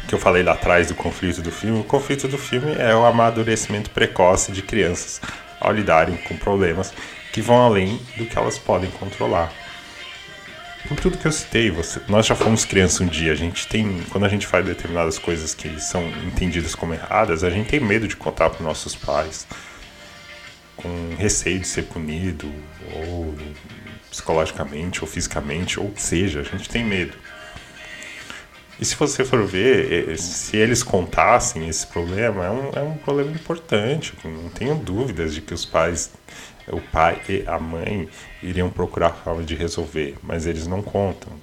que 0.07 0.13
eu 0.13 0.19
falei 0.19 0.43
lá 0.43 0.51
atrás 0.51 0.89
do 0.89 0.93
conflito 0.93 1.41
do 1.41 1.51
filme, 1.51 1.79
o 1.79 1.83
conflito 1.83 2.27
do 2.27 2.37
filme 2.37 2.75
é 2.77 2.95
o 2.95 3.05
amadurecimento 3.05 3.89
precoce 3.89 4.51
de 4.51 4.61
crianças 4.61 5.19
ao 5.59 5.73
lidarem 5.73 6.15
com 6.15 6.37
problemas 6.37 6.93
que 7.33 7.41
vão 7.41 7.59
além 7.59 7.99
do 8.17 8.27
que 8.27 8.37
elas 8.37 8.59
podem 8.59 8.91
controlar. 8.91 9.51
Por 10.87 10.97
tudo 10.97 11.17
que 11.17 11.27
eu 11.27 11.31
citei, 11.31 11.69
você, 11.69 11.99
nós 12.07 12.25
já 12.25 12.33
fomos 12.33 12.63
crianças 12.63 13.01
um 13.01 13.07
dia. 13.07 13.33
A 13.33 13.35
gente 13.35 13.67
tem, 13.67 14.03
quando 14.09 14.23
a 14.23 14.29
gente 14.29 14.47
faz 14.47 14.65
determinadas 14.65 15.19
coisas 15.19 15.53
que 15.53 15.79
são 15.81 16.07
entendidas 16.25 16.75
como 16.75 16.93
erradas, 16.93 17.43
a 17.43 17.49
gente 17.49 17.69
tem 17.69 17.79
medo 17.79 18.07
de 18.07 18.15
contar 18.15 18.49
para 18.49 18.63
nossos 18.63 18.95
pais, 18.95 19.45
com 20.77 20.89
receio 21.17 21.59
de 21.59 21.67
ser 21.67 21.83
punido, 21.83 22.49
ou 22.93 23.35
psicologicamente, 24.09 25.01
ou 25.01 25.07
fisicamente, 25.07 25.77
ou 25.77 25.91
seja, 25.97 26.39
a 26.39 26.43
gente 26.43 26.69
tem 26.69 26.85
medo. 26.85 27.17
E 28.79 28.85
se 28.85 28.95
você 28.95 29.25
for 29.25 29.43
ver, 29.43 30.17
se 30.19 30.55
eles 30.55 30.83
contassem 30.83 31.67
esse 31.67 31.87
problema, 31.87 32.45
é 32.45 32.49
um, 32.49 32.69
é 32.75 32.81
um 32.81 32.97
problema 32.97 33.31
importante. 33.31 34.13
Não 34.23 34.49
tenho 34.49 34.75
dúvidas 34.75 35.33
de 35.33 35.41
que 35.41 35.53
os 35.53 35.65
pais, 35.65 36.11
o 36.67 36.79
pai 36.79 37.19
e 37.27 37.43
a 37.47 37.59
mãe, 37.59 38.07
iriam 38.41 38.69
procurar 38.69 39.11
forma 39.11 39.43
de 39.43 39.55
resolver, 39.55 40.15
mas 40.21 40.45
eles 40.45 40.67
não 40.67 40.83
contam. 40.83 41.33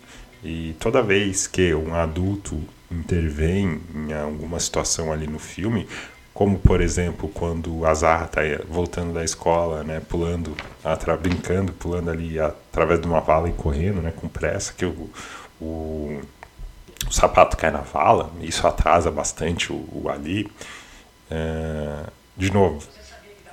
E 0.44 0.76
toda 0.78 1.02
vez 1.02 1.46
que 1.46 1.74
um 1.74 1.94
adulto 1.94 2.60
intervém 2.90 3.80
em 3.94 4.12
alguma 4.12 4.60
situação 4.60 5.12
ali 5.12 5.26
no 5.26 5.38
filme, 5.38 5.88
como 6.32 6.58
por 6.58 6.80
exemplo 6.80 7.28
quando 7.28 7.86
a 7.86 7.94
Zarra 7.94 8.26
está 8.26 8.40
voltando 8.68 9.14
da 9.14 9.24
escola, 9.24 9.82
né, 9.82 10.00
pulando, 10.00 10.54
brincando, 11.20 11.72
pulando 11.72 12.10
ali 12.10 12.38
através 12.38 13.00
de 13.00 13.06
uma 13.06 13.20
vala 13.20 13.48
e 13.48 13.52
correndo, 13.52 14.02
né, 14.02 14.12
com 14.14 14.28
pressa, 14.28 14.72
que 14.76 14.84
o, 14.84 15.08
o, 15.60 16.20
o 17.08 17.12
sapato 17.12 17.56
cai 17.56 17.70
na 17.70 17.80
vala, 17.80 18.30
isso 18.40 18.66
atrasa 18.66 19.10
bastante 19.10 19.72
o, 19.72 19.86
o 19.92 20.08
Ali. 20.08 20.50
É, 21.30 22.04
de 22.36 22.52
novo, 22.52 22.86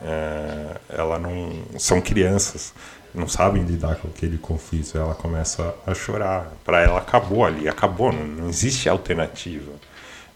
é, 0.02 0.78
ela 0.90 1.20
não 1.20 1.52
são 1.78 2.02
crianças, 2.02 2.74
não 3.14 3.28
sabem 3.28 3.64
lidar 3.64 3.96
com 3.98 4.08
aquele 4.08 4.38
conflito, 4.38 4.98
ela 4.98 5.14
começa 5.14 5.76
a 5.86 5.94
chorar. 5.94 6.52
Para 6.64 6.82
ela 6.82 7.00
acabou 7.00 7.46
ali, 7.46 7.68
acabou, 7.68 8.12
não, 8.12 8.26
não 8.26 8.50
existe 8.50 8.90
alternativa 8.90 9.72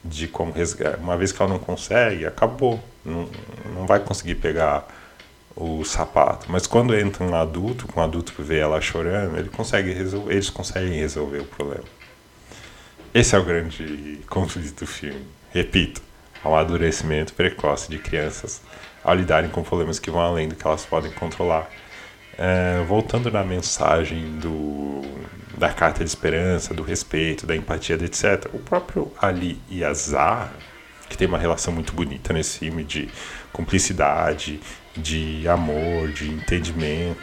de 0.03 0.27
como 0.27 0.51
resgatar. 0.51 0.99
Uma 0.99 1.17
vez 1.17 1.31
que 1.31 1.41
ela 1.41 1.51
não 1.51 1.59
consegue, 1.59 2.25
acabou. 2.25 2.79
Não, 3.03 3.27
não 3.73 3.87
vai 3.87 3.99
conseguir 3.99 4.35
pegar 4.35 4.87
o 5.55 5.83
sapato. 5.83 6.45
Mas 6.49 6.67
quando 6.67 6.95
entra 6.95 7.23
um 7.23 7.33
adulto, 7.33 7.87
com 7.87 7.99
um 7.99 8.03
adulto 8.03 8.33
que 8.33 8.41
vê 8.41 8.59
ela 8.59 8.79
chorando, 8.81 9.37
ele 9.37 9.49
consegue 9.49 9.91
resolver, 9.93 10.33
eles 10.33 10.49
conseguem 10.49 10.99
resolver 10.99 11.39
o 11.39 11.45
problema. 11.45 11.85
Esse 13.15 13.33
é 13.33 13.39
o 13.39 13.45
grande 13.45 14.19
conflito 14.29 14.81
do 14.81 14.85
filme. 14.85 15.25
Repito, 15.53 16.01
amadurecimento 16.43 17.33
precoce 17.33 17.89
de 17.89 17.97
crianças 17.97 18.61
ao 19.01 19.15
lidarem 19.15 19.49
com 19.49 19.63
problemas 19.63 19.99
que 19.99 20.11
vão 20.11 20.19
além 20.19 20.49
do 20.49 20.55
que 20.55 20.67
elas 20.67 20.85
podem 20.85 21.09
controlar. 21.13 21.69
É, 22.37 22.83
voltando 22.85 23.31
na 23.31 23.41
mensagem 23.41 24.37
do, 24.39 25.01
da 25.57 25.71
carta 25.71 26.03
de 26.03 26.09
esperança, 26.09 26.73
do 26.73 26.83
respeito, 26.83 27.47
da 27.47 27.55
empatia, 27.55 27.95
etc. 27.95 28.49
O 28.51 28.59
próprio 28.59 29.09
Ali 29.17 29.61
e 29.69 29.81
Azar, 29.81 30.51
que 31.07 31.17
tem 31.17 31.25
uma 31.25 31.37
relação 31.37 31.71
muito 31.71 31.93
bonita 31.93 32.33
nesse 32.33 32.59
filme 32.59 32.83
de 32.83 33.09
cumplicidade, 33.53 34.59
de 34.93 35.47
amor, 35.47 36.09
de 36.09 36.29
entendimento, 36.29 37.21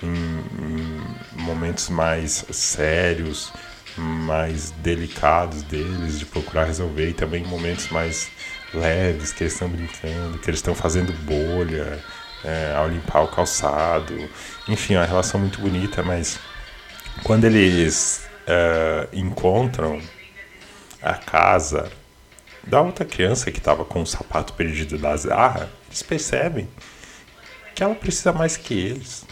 em, 0.00 0.06
em 0.06 1.42
momentos 1.42 1.88
mais 1.88 2.46
sérios, 2.52 3.52
mais 3.96 4.70
delicados 4.70 5.62
deles, 5.62 6.18
de 6.18 6.26
procurar 6.26 6.64
resolver, 6.64 7.10
e 7.10 7.14
também 7.14 7.44
momentos 7.44 7.88
mais 7.88 8.30
leves, 8.72 9.32
que 9.32 9.44
eles 9.44 9.52
estão 9.52 9.68
brincando, 9.68 10.38
que 10.38 10.50
eles 10.50 10.58
estão 10.58 10.74
fazendo 10.74 11.12
bolha 11.24 12.02
é, 12.44 12.74
ao 12.76 12.88
limpar 12.88 13.22
o 13.22 13.28
calçado. 13.28 14.28
Enfim, 14.68 14.94
é 14.94 14.98
uma 14.98 15.06
relação 15.06 15.40
muito 15.40 15.60
bonita, 15.60 16.02
mas 16.02 16.38
quando 17.22 17.44
eles 17.44 18.28
uh, 18.42 19.08
encontram 19.16 20.00
a 21.02 21.14
casa 21.14 21.90
da 22.66 22.80
outra 22.80 23.04
criança 23.04 23.50
que 23.50 23.58
estava 23.58 23.84
com 23.84 24.02
o 24.02 24.06
sapato 24.06 24.52
perdido 24.52 24.98
da 24.98 25.16
Zarra, 25.16 25.70
eles 25.88 26.02
percebem 26.02 26.68
que 27.74 27.82
ela 27.82 27.94
precisa 27.94 28.32
mais 28.32 28.56
que 28.56 28.74
eles, 28.74 29.24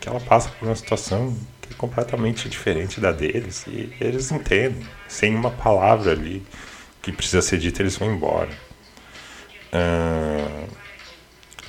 que 0.00 0.08
ela 0.08 0.20
passa 0.20 0.50
por 0.50 0.66
uma 0.68 0.76
situação 0.76 1.34
é 1.59 1.59
completamente 1.80 2.46
diferente 2.46 3.00
da 3.00 3.10
deles 3.10 3.64
e 3.66 3.90
eles 3.98 4.30
entendem, 4.30 4.86
sem 5.08 5.34
uma 5.34 5.50
palavra 5.50 6.12
ali 6.12 6.46
que 7.00 7.10
precisa 7.10 7.40
ser 7.40 7.56
dita, 7.56 7.80
eles 7.80 7.96
vão 7.96 8.14
embora. 8.14 8.50
Uh, 9.72 10.68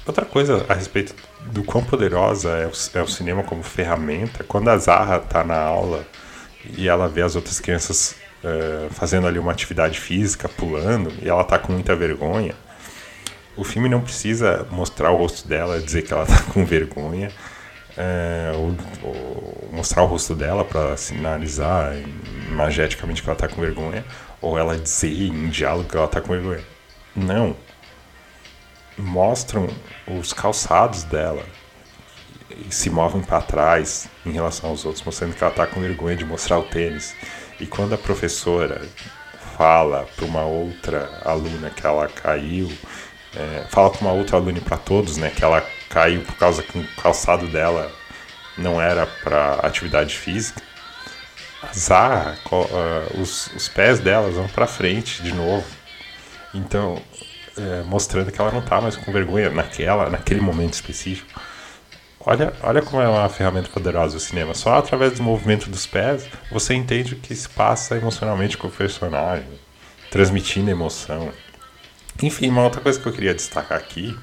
outra 0.06 0.26
coisa 0.26 0.66
a 0.68 0.74
respeito 0.74 1.16
do 1.46 1.64
quão 1.64 1.82
poderosa 1.82 2.50
é 2.50 2.68
o, 2.68 3.00
é 3.00 3.02
o 3.02 3.08
cinema 3.08 3.42
como 3.44 3.64
ferramenta. 3.64 4.44
Quando 4.44 4.68
a 4.68 4.78
Zarra 4.78 5.16
está 5.16 5.46
na 5.46 5.58
aula 5.58 6.06
e 6.78 6.90
ela 6.90 7.08
vê 7.08 7.22
as 7.22 7.38
outras 7.38 7.62
crianças 7.62 8.18
uh, 8.44 8.94
fazendo 8.94 9.28
ali 9.28 9.40
uma 9.40 9.54
atividade 9.54 9.98
física, 9.98 10.50
pulando, 10.50 11.14
e 11.22 11.30
ela 11.30 11.44
está 11.44 11.58
com 11.58 11.72
muita 11.72 11.96
vergonha, 11.96 12.54
o 13.56 13.64
filme 13.64 13.88
não 13.88 14.02
precisa 14.02 14.68
mostrar 14.72 15.12
o 15.12 15.16
rosto 15.16 15.48
dela, 15.48 15.80
dizer 15.80 16.02
que 16.02 16.12
ela 16.12 16.24
está 16.24 16.42
com 16.52 16.66
vergonha, 16.66 17.32
uh, 17.98 18.58
ou, 18.58 19.10
ou, 19.10 19.70
mostrar 19.72 20.04
o 20.04 20.06
rosto 20.06 20.36
dela 20.36 20.64
para 20.64 20.96
sinalizar 20.98 21.94
imageticamente 22.50 23.22
que 23.22 23.30
ela 23.30 23.36
está 23.36 23.48
com 23.48 23.62
vergonha, 23.62 24.06
ou 24.42 24.58
ela 24.58 24.78
dizer 24.78 25.12
em 25.12 25.50
diálogo 25.50 25.90
que 25.90 25.96
ela 25.96 26.06
está 26.06 26.22
com 26.22 26.30
vergonha. 26.30 26.64
Não, 27.16 27.56
mostram 28.98 29.68
os 30.08 30.34
calçados 30.34 31.04
dela 31.04 31.44
e 32.50 32.74
se 32.74 32.90
movem 32.90 33.22
para 33.22 33.42
trás 33.42 34.08
em 34.26 34.32
relação 34.32 34.70
aos 34.70 34.86
outros, 34.86 35.04
mostrando 35.04 35.34
que 35.34 35.44
ela 35.44 35.52
está 35.52 35.66
com 35.66 35.80
vergonha 35.80 36.16
de 36.16 36.26
mostrar 36.26 36.60
o 36.60 36.64
tênis. 36.64 37.16
E 37.60 37.66
quando 37.66 37.94
a 37.94 37.98
professora 37.98 38.82
fala 39.58 40.08
para 40.16 40.26
uma 40.26 40.44
outra 40.44 41.22
aluna 41.24 41.70
que 41.70 41.86
ela 41.86 42.08
caiu, 42.08 42.72
é, 43.36 43.66
fala 43.70 43.90
para 43.90 44.02
uma 44.02 44.12
outra 44.12 44.38
aluna 44.38 44.60
para 44.62 44.78
todos, 44.78 45.18
né, 45.18 45.30
que 45.30 45.44
ela 45.44 45.66
caiu 45.92 46.22
por 46.22 46.36
causa 46.36 46.64
que 46.64 46.80
o 46.80 46.88
calçado 47.02 47.48
dela 47.48 47.92
não 48.58 48.82
era 48.82 49.06
para 49.06 49.56
atividade 49.56 50.18
física. 50.18 50.62
Azar, 51.62 52.38
uh, 52.52 53.22
os, 53.22 53.48
os 53.56 53.68
pés 53.68 54.00
delas 54.00 54.34
vão 54.34 54.48
para 54.48 54.66
frente 54.66 55.22
de 55.22 55.32
novo. 55.32 55.66
Então, 56.54 57.02
é, 57.58 57.84
mostrando 57.84 58.32
que 58.32 58.42
ela 58.42 58.52
não 58.52 58.60
está 58.60 58.82
mais 58.82 58.96
com 58.96 59.12
vergonha 59.12 59.50
naquela, 59.50 60.10
naquele 60.10 60.42
momento 60.42 60.74
específico. 60.74 61.40
Olha, 62.20 62.54
olha 62.62 62.82
como 62.82 63.02
é 63.02 63.08
uma 63.08 63.28
ferramenta 63.30 63.70
poderosa 63.70 64.18
o 64.18 64.20
cinema. 64.20 64.54
Só 64.54 64.76
através 64.78 65.14
do 65.14 65.24
movimento 65.24 65.70
dos 65.70 65.86
pés 65.86 66.28
você 66.52 66.74
entende 66.74 67.14
o 67.14 67.18
que 67.18 67.36
se 67.36 67.50
passa 67.50 67.98
emocionalmente 67.98 68.58
com 68.58 68.68
o 68.68 68.72
personagem, 68.72 69.48
transmitindo 70.10 70.70
emoção. 70.70 71.32
Enfim, 72.22 72.50
uma 72.50 72.64
outra 72.64 72.82
coisa 72.82 73.00
que 73.00 73.08
eu 73.08 73.14
queria 73.14 73.34
destacar 73.34 73.78
aqui: 73.78 74.18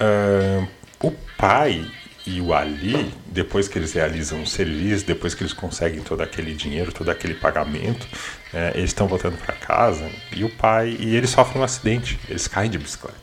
uh, 0.00 0.68
o 1.00 1.12
pai 1.36 1.90
e 2.26 2.40
o 2.40 2.52
Ali, 2.52 3.12
depois 3.26 3.68
que 3.68 3.78
eles 3.78 3.92
realizam 3.92 4.40
um 4.40 4.46
serviço, 4.46 5.06
depois 5.06 5.32
que 5.32 5.42
eles 5.42 5.52
conseguem 5.52 6.00
todo 6.00 6.22
aquele 6.22 6.54
dinheiro, 6.54 6.90
todo 6.90 7.08
aquele 7.08 7.34
pagamento, 7.34 8.06
é, 8.52 8.72
eles 8.74 8.90
estão 8.90 9.06
voltando 9.06 9.38
para 9.38 9.54
casa 9.54 10.10
e 10.32 10.42
o 10.42 10.50
pai 10.50 10.96
e 10.98 11.14
eles 11.14 11.30
sofrem 11.30 11.60
um 11.60 11.64
acidente, 11.64 12.18
eles 12.28 12.48
caem 12.48 12.68
de 12.68 12.78
bicicleta. 12.78 13.16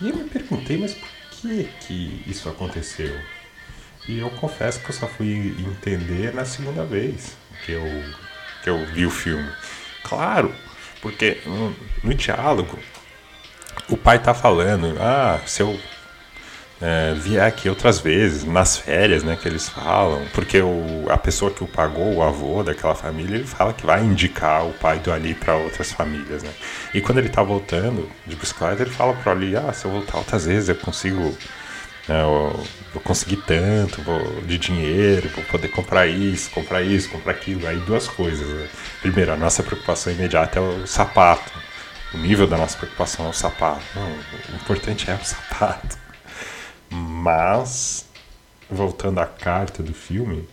E 0.00 0.08
eu 0.08 0.16
me 0.16 0.24
perguntei, 0.24 0.76
mas 0.76 0.94
por 0.94 1.08
que 1.30 1.68
que 1.86 2.24
isso 2.26 2.48
aconteceu? 2.48 3.16
E 4.08 4.18
eu 4.18 4.30
confesso 4.30 4.80
que 4.80 4.90
eu 4.90 4.94
só 4.94 5.06
fui 5.06 5.54
entender 5.60 6.34
na 6.34 6.44
segunda 6.44 6.84
vez 6.84 7.36
que 7.64 7.70
eu 7.70 7.84
que 8.64 8.70
eu 8.70 8.84
vi 8.86 9.06
o 9.06 9.10
filme. 9.10 9.48
Claro, 10.02 10.52
porque 11.00 11.40
no, 11.46 11.76
no 12.02 12.14
diálogo 12.14 12.78
o 13.88 13.96
pai 13.96 14.18
tá 14.18 14.34
falando, 14.34 14.96
ah, 15.00 15.40
seu 15.46 15.78
é, 16.80 17.14
vier 17.14 17.46
aqui 17.46 17.68
outras 17.68 18.00
vezes, 18.00 18.44
nas 18.44 18.76
férias, 18.76 19.22
né, 19.22 19.38
que 19.40 19.46
eles 19.46 19.68
falam, 19.68 20.26
porque 20.34 20.60
o, 20.60 21.06
a 21.08 21.16
pessoa 21.16 21.50
que 21.50 21.62
o 21.62 21.66
pagou, 21.66 22.16
o 22.16 22.22
avô 22.22 22.62
daquela 22.64 22.94
família, 22.94 23.36
ele 23.36 23.46
fala 23.46 23.72
que 23.72 23.86
vai 23.86 24.02
indicar 24.02 24.66
o 24.66 24.72
pai 24.72 24.98
do 24.98 25.12
Ali 25.12 25.32
para 25.32 25.54
outras 25.54 25.92
famílias, 25.92 26.42
né. 26.42 26.50
E 26.92 27.00
quando 27.00 27.18
ele 27.18 27.28
tá 27.28 27.42
voltando 27.42 28.10
de 28.26 28.34
bicicleta, 28.34 28.82
ele 28.82 28.90
fala 28.90 29.14
pro 29.14 29.30
Ali, 29.30 29.54
ah, 29.56 29.72
se 29.72 29.84
eu 29.84 29.92
voltar 29.92 30.18
outras 30.18 30.44
vezes 30.46 30.68
eu 30.68 30.74
consigo, 30.74 31.22
né, 32.08 32.20
eu, 32.22 32.66
vou 32.92 33.02
conseguir 33.02 33.36
tanto 33.46 34.02
vou, 34.02 34.42
de 34.42 34.58
dinheiro, 34.58 35.28
vou 35.34 35.44
poder 35.44 35.68
comprar 35.68 36.06
isso, 36.06 36.50
comprar 36.50 36.82
isso, 36.82 37.08
comprar 37.10 37.32
aquilo. 37.32 37.66
Aí 37.66 37.76
duas 37.78 38.08
coisas, 38.08 38.46
né? 38.46 38.68
Primeiro, 39.00 39.32
a 39.32 39.36
nossa 39.36 39.62
preocupação 39.62 40.12
imediata 40.12 40.58
é 40.58 40.62
o 40.62 40.86
sapato. 40.86 41.52
O 42.14 42.18
nível 42.18 42.46
da 42.46 42.58
nossa 42.58 42.76
preocupação 42.76 43.26
é 43.26 43.30
o 43.30 43.32
sapato. 43.32 43.82
Não, 43.94 44.06
o 44.52 44.56
importante 44.56 45.10
é 45.10 45.14
o 45.14 45.24
sapato. 45.24 45.96
Mas, 46.90 48.06
voltando 48.70 49.18
à 49.18 49.26
carta 49.26 49.82
do 49.82 49.94
filme, 49.94 50.46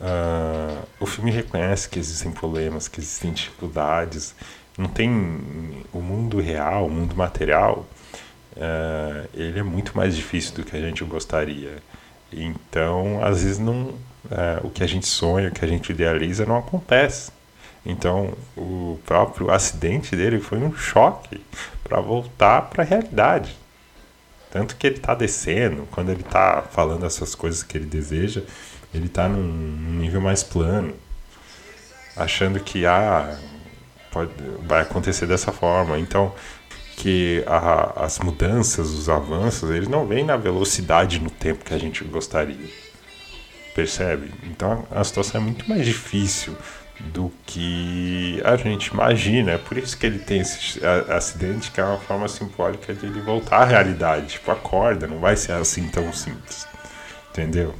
uh, 0.00 0.86
o 0.98 1.04
filme 1.04 1.30
reconhece 1.30 1.86
que 1.88 1.98
existem 1.98 2.32
problemas, 2.32 2.88
que 2.88 2.98
existem 2.98 3.30
dificuldades. 3.30 4.34
Não 4.78 4.88
tem. 4.88 5.84
O 5.92 6.00
mundo 6.00 6.40
real, 6.40 6.86
o 6.86 6.90
mundo 6.90 7.14
material, 7.14 7.86
uh, 8.56 9.28
ele 9.34 9.58
é 9.58 9.62
muito 9.62 9.94
mais 9.94 10.16
difícil 10.16 10.54
do 10.54 10.64
que 10.64 10.74
a 10.74 10.80
gente 10.80 11.04
gostaria. 11.04 11.82
Então, 12.32 13.22
às 13.22 13.42
vezes, 13.42 13.58
não, 13.58 13.82
uh, 13.82 13.98
o 14.64 14.70
que 14.70 14.82
a 14.82 14.86
gente 14.86 15.06
sonha, 15.06 15.50
o 15.50 15.52
que 15.52 15.62
a 15.62 15.68
gente 15.68 15.92
idealiza, 15.92 16.46
não 16.46 16.56
acontece. 16.56 17.30
Então, 17.84 18.32
o 18.56 19.00
próprio 19.04 19.50
acidente 19.50 20.14
dele 20.14 20.40
foi 20.40 20.58
um 20.58 20.72
choque 20.72 21.44
para 21.82 22.00
voltar 22.00 22.62
para 22.62 22.84
a 22.84 22.86
realidade. 22.86 23.56
Tanto 24.50 24.76
que 24.76 24.86
ele 24.86 24.96
está 24.96 25.14
descendo, 25.14 25.88
quando 25.90 26.10
ele 26.10 26.20
está 26.20 26.62
falando 26.62 27.04
essas 27.04 27.34
coisas 27.34 27.62
que 27.62 27.76
ele 27.76 27.86
deseja, 27.86 28.42
ele 28.94 29.06
está 29.06 29.28
num, 29.28 29.98
nível 29.98 30.20
mais 30.20 30.42
plano, 30.42 30.94
achando 32.14 32.60
que 32.60 32.86
ah, 32.86 33.36
pode, 34.10 34.30
vai 34.60 34.82
acontecer 34.82 35.26
dessa 35.26 35.50
forma. 35.50 35.98
Então, 35.98 36.32
que 36.96 37.42
a, 37.46 38.04
as 38.04 38.18
mudanças, 38.18 38.90
os 38.90 39.08
avanços, 39.08 39.70
eles 39.70 39.88
não 39.88 40.06
vêm 40.06 40.24
na 40.24 40.36
velocidade 40.36 41.18
no 41.18 41.30
tempo 41.30 41.64
que 41.64 41.74
a 41.74 41.78
gente 41.78 42.04
gostaria. 42.04 42.68
Percebe? 43.74 44.32
Então 44.44 44.86
a 44.90 45.02
situação 45.02 45.40
é 45.40 45.44
muito 45.44 45.68
mais 45.68 45.84
difícil 45.84 46.54
do 47.06 47.32
que 47.46 48.40
a 48.44 48.56
gente 48.56 48.86
imagina. 48.86 49.52
É 49.52 49.58
por 49.58 49.76
isso 49.76 49.96
que 49.96 50.06
ele 50.06 50.18
tem 50.18 50.40
esse 50.40 50.80
acidente, 51.08 51.70
que 51.70 51.80
é 51.80 51.84
uma 51.84 51.98
forma 51.98 52.28
simbólica 52.28 52.94
de 52.94 53.06
ele 53.06 53.20
voltar 53.20 53.62
à 53.62 53.64
realidade. 53.64 54.26
Tipo, 54.28 54.50
acorda, 54.50 55.06
não 55.06 55.18
vai 55.18 55.36
ser 55.36 55.52
assim 55.52 55.88
tão 55.88 56.12
simples. 56.12 56.66
Entendeu? 57.30 57.74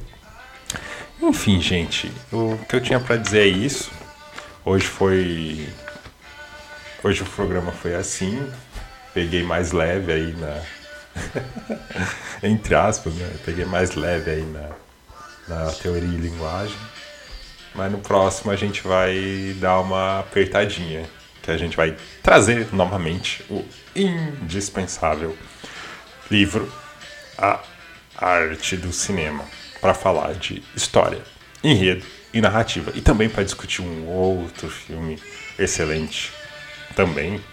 Enfim, 1.21 1.61
gente, 1.61 2.11
o 2.31 2.57
que 2.67 2.75
eu 2.75 2.81
tinha 2.81 2.99
para 2.99 3.15
dizer 3.15 3.41
é 3.41 3.47
isso. 3.47 3.91
Hoje 4.65 4.85
foi. 4.85 5.69
Hoje 7.03 7.21
o 7.21 7.25
programa 7.25 7.71
foi 7.71 7.95
assim. 7.95 8.51
Peguei 9.13 9.43
mais 9.43 9.71
leve 9.71 10.11
aí 10.11 10.33
na. 10.33 10.61
Entre 12.43 12.75
aspas, 12.75 13.13
né? 13.13 13.31
Peguei 13.45 13.65
mais 13.65 13.95
leve 13.95 14.31
aí 14.31 14.41
na, 14.41 14.69
na 15.47 15.71
teoria 15.71 16.03
e 16.03 16.17
linguagem. 16.17 16.75
Mas 17.75 17.91
no 17.91 17.99
próximo 17.99 18.51
a 18.51 18.55
gente 18.55 18.81
vai 18.81 19.55
dar 19.59 19.79
uma 19.79 20.19
apertadinha. 20.19 21.09
Que 21.41 21.51
a 21.51 21.57
gente 21.57 21.75
vai 21.75 21.97
trazer 22.21 22.73
novamente 22.73 23.43
o 23.49 23.65
indispensável 23.93 25.37
livro 26.31 26.71
A 27.37 27.59
Arte 28.17 28.77
do 28.77 28.93
Cinema 28.93 29.43
para 29.81 29.93
falar 29.93 30.33
de 30.35 30.63
história, 30.73 31.21
enredo 31.61 32.05
e 32.33 32.39
narrativa. 32.39 32.91
E 32.95 33.01
também 33.01 33.27
para 33.27 33.43
discutir 33.43 33.81
um 33.81 34.07
outro 34.07 34.69
filme 34.69 35.21
excelente 35.59 36.31
também. 36.95 37.43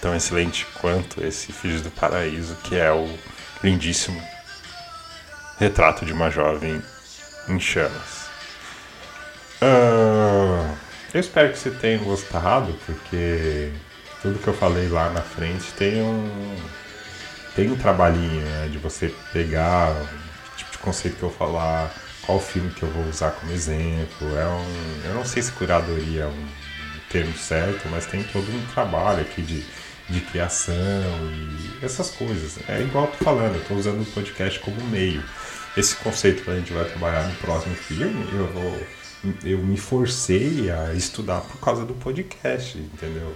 Tão 0.00 0.16
excelente 0.16 0.66
quanto 0.80 1.22
esse 1.24 1.52
Filhos 1.52 1.82
do 1.82 1.90
Paraíso, 1.90 2.56
que 2.64 2.74
é 2.74 2.90
o 2.90 3.08
lindíssimo 3.62 4.20
retrato 5.58 6.04
de 6.04 6.12
uma 6.12 6.30
jovem 6.30 6.82
em 7.48 7.60
chamas. 7.60 8.21
Eu 11.14 11.20
espero 11.20 11.52
que 11.52 11.58
você 11.58 11.70
tenha 11.70 11.98
gostado, 11.98 12.74
porque 12.86 13.70
tudo 14.22 14.38
que 14.38 14.48
eu 14.48 14.54
falei 14.54 14.88
lá 14.88 15.10
na 15.10 15.20
frente 15.20 15.72
tem 15.74 16.00
um 16.02 16.56
tem 17.54 17.70
um 17.70 17.76
trabalhinho 17.76 18.40
né, 18.40 18.68
de 18.72 18.78
você 18.78 19.14
pegar 19.32 19.90
o 19.90 20.56
tipo 20.56 20.72
de 20.72 20.78
conceito 20.78 21.18
que 21.18 21.22
eu 21.22 21.30
falar, 21.30 21.94
qual 22.22 22.40
filme 22.40 22.70
que 22.70 22.82
eu 22.82 22.90
vou 22.90 23.04
usar 23.08 23.32
como 23.32 23.52
exemplo. 23.52 24.36
É 24.36 24.46
um, 24.46 25.08
eu 25.08 25.14
não 25.14 25.24
sei 25.24 25.42
se 25.42 25.52
curadoria 25.52 26.22
é 26.22 26.26
um 26.26 26.46
termo 27.10 27.36
certo, 27.36 27.88
mas 27.90 28.06
tem 28.06 28.22
todo 28.24 28.50
um 28.50 28.66
trabalho 28.72 29.20
aqui 29.20 29.42
de, 29.42 29.62
de 30.08 30.20
criação 30.22 30.74
e 30.74 31.84
essas 31.84 32.10
coisas. 32.10 32.58
É 32.68 32.80
igual 32.80 33.04
eu 33.04 33.10
tô 33.10 33.24
falando, 33.24 33.56
eu 33.56 33.64
tô 33.64 33.74
usando 33.74 34.00
o 34.00 34.06
podcast 34.06 34.58
como 34.60 34.82
meio. 34.86 35.22
Esse 35.76 35.94
conceito 35.96 36.42
que 36.42 36.50
a 36.50 36.56
gente 36.56 36.72
vai 36.72 36.84
trabalhar 36.86 37.28
no 37.28 37.34
próximo 37.36 37.74
filme, 37.74 38.28
eu 38.32 38.46
vou 38.46 38.80
eu 39.44 39.58
me 39.58 39.76
forcei 39.76 40.70
a 40.70 40.92
estudar 40.94 41.40
por 41.40 41.60
causa 41.60 41.84
do 41.84 41.94
podcast, 41.94 42.76
entendeu? 42.76 43.34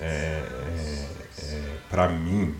É, 0.00 0.42
é, 0.42 1.42
é 1.42 1.62
para 1.90 2.08
mim, 2.08 2.54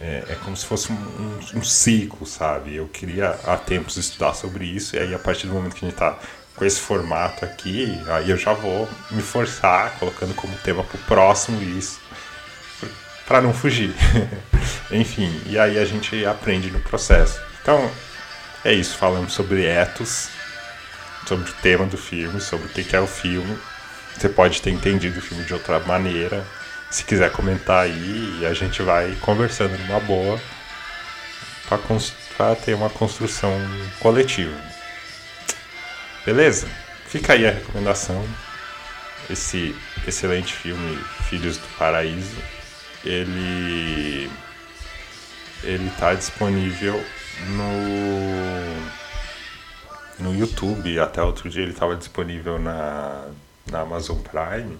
é, 0.00 0.24
é, 0.28 0.34
como 0.44 0.56
se 0.56 0.64
fosse 0.64 0.90
um, 0.90 0.94
um, 0.94 1.58
um, 1.58 1.64
ciclo, 1.64 2.26
sabe? 2.26 2.74
Eu 2.74 2.88
queria 2.88 3.30
há 3.44 3.56
tempos 3.56 3.96
estudar 3.96 4.34
sobre 4.34 4.64
isso, 4.64 4.96
e 4.96 4.98
aí 4.98 5.14
a 5.14 5.18
partir 5.18 5.46
do 5.46 5.52
momento 5.52 5.74
que 5.74 5.84
a 5.84 5.88
gente 5.88 5.94
está 5.94 6.18
com 6.56 6.64
esse 6.64 6.80
formato 6.80 7.44
aqui, 7.44 8.00
aí 8.08 8.30
eu 8.30 8.36
já 8.36 8.52
vou 8.52 8.88
me 9.10 9.22
forçar, 9.22 9.98
colocando 9.98 10.34
como 10.34 10.56
tema 10.58 10.82
para 10.82 10.96
o 10.96 11.02
próximo 11.04 11.62
isso, 11.62 12.00
para 13.26 13.40
não 13.40 13.52
fugir. 13.52 13.94
Enfim, 14.90 15.40
e 15.46 15.58
aí 15.58 15.78
a 15.78 15.84
gente 15.84 16.24
aprende 16.24 16.70
no 16.70 16.80
processo. 16.80 17.40
Então, 17.62 17.90
é 18.64 18.72
isso, 18.72 18.96
falando 18.96 19.30
sobre 19.30 19.64
ethos 19.64 20.30
sobre 21.28 21.50
o 21.50 21.54
tema 21.54 21.84
do 21.84 21.98
filme, 21.98 22.40
sobre 22.40 22.66
o 22.66 22.70
que 22.70 22.96
é 22.96 23.00
o 23.00 23.06
filme. 23.06 23.58
Você 24.16 24.28
pode 24.30 24.62
ter 24.62 24.70
entendido 24.70 25.18
o 25.18 25.22
filme 25.22 25.44
de 25.44 25.52
outra 25.52 25.78
maneira. 25.80 26.44
Se 26.90 27.04
quiser 27.04 27.30
comentar 27.30 27.84
aí, 27.84 28.46
a 28.46 28.54
gente 28.54 28.82
vai 28.82 29.14
conversando 29.20 29.76
numa 29.78 30.00
boa 30.00 30.40
para 32.36 32.56
ter 32.56 32.72
uma 32.74 32.88
construção 32.88 33.52
coletiva. 34.00 34.58
Beleza? 36.24 36.66
Fica 37.06 37.34
aí 37.34 37.46
a 37.46 37.50
recomendação. 37.50 38.26
Esse 39.28 39.76
excelente 40.06 40.54
filme 40.54 40.98
Filhos 41.28 41.58
do 41.58 41.68
Paraíso. 41.78 42.38
Ele 43.04 44.30
ele 45.62 45.88
está 45.88 46.14
disponível 46.14 47.04
no 47.48 48.97
no 50.18 50.34
YouTube. 50.34 50.98
Até 50.98 51.22
outro 51.22 51.48
dia 51.48 51.62
ele 51.62 51.72
estava 51.72 51.96
disponível 51.96 52.58
na, 52.58 53.28
na 53.70 53.80
Amazon 53.80 54.18
Prime, 54.18 54.78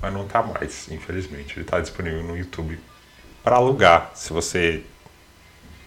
mas 0.00 0.12
não 0.12 0.24
está 0.24 0.42
mais, 0.42 0.90
infelizmente. 0.90 1.54
Ele 1.54 1.64
está 1.64 1.80
disponível 1.80 2.22
no 2.22 2.36
YouTube 2.36 2.78
para 3.42 3.56
alugar. 3.56 4.12
Se 4.14 4.32
você 4.32 4.82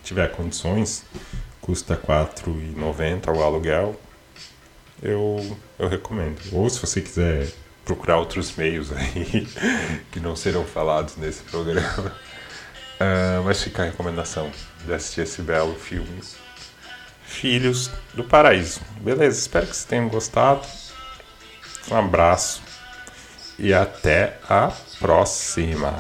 tiver 0.04 0.32
condições, 0.32 1.04
custa 1.62 1.96
R$ 1.96 2.02
4,90 2.02 3.36
o 3.36 3.44
aluguel. 3.44 4.00
Eu, 5.02 5.58
eu 5.78 5.88
recomendo. 5.88 6.40
Ou 6.52 6.70
se 6.70 6.80
você 6.80 7.02
quiser 7.02 7.52
procurar 7.84 8.18
outros 8.18 8.56
meios 8.56 8.92
aí 8.92 9.48
que 10.12 10.20
não 10.20 10.36
serão 10.36 10.66
falados 10.66 11.18
nesse 11.18 11.44
programa. 11.44 12.16
Uh, 12.96 13.44
mas 13.46 13.62
fica 13.62 13.84
a 13.84 13.86
recomendação 13.86 14.52
de 14.86 14.94
assistir 14.94 15.22
esse 15.22 15.42
belo 15.42 15.76
filme 15.76 16.22
Filhos 17.36 17.92
do 18.14 18.24
Paraíso. 18.24 18.82
Beleza, 19.02 19.40
espero 19.40 19.68
que 19.68 19.74
vocês 19.74 19.86
tenham 19.86 20.08
gostado. 20.10 20.66
Um 21.92 21.96
abraço 21.96 22.62
e 23.60 23.74
até 23.74 24.38
a 24.50 24.72
próxima. 25.00 25.94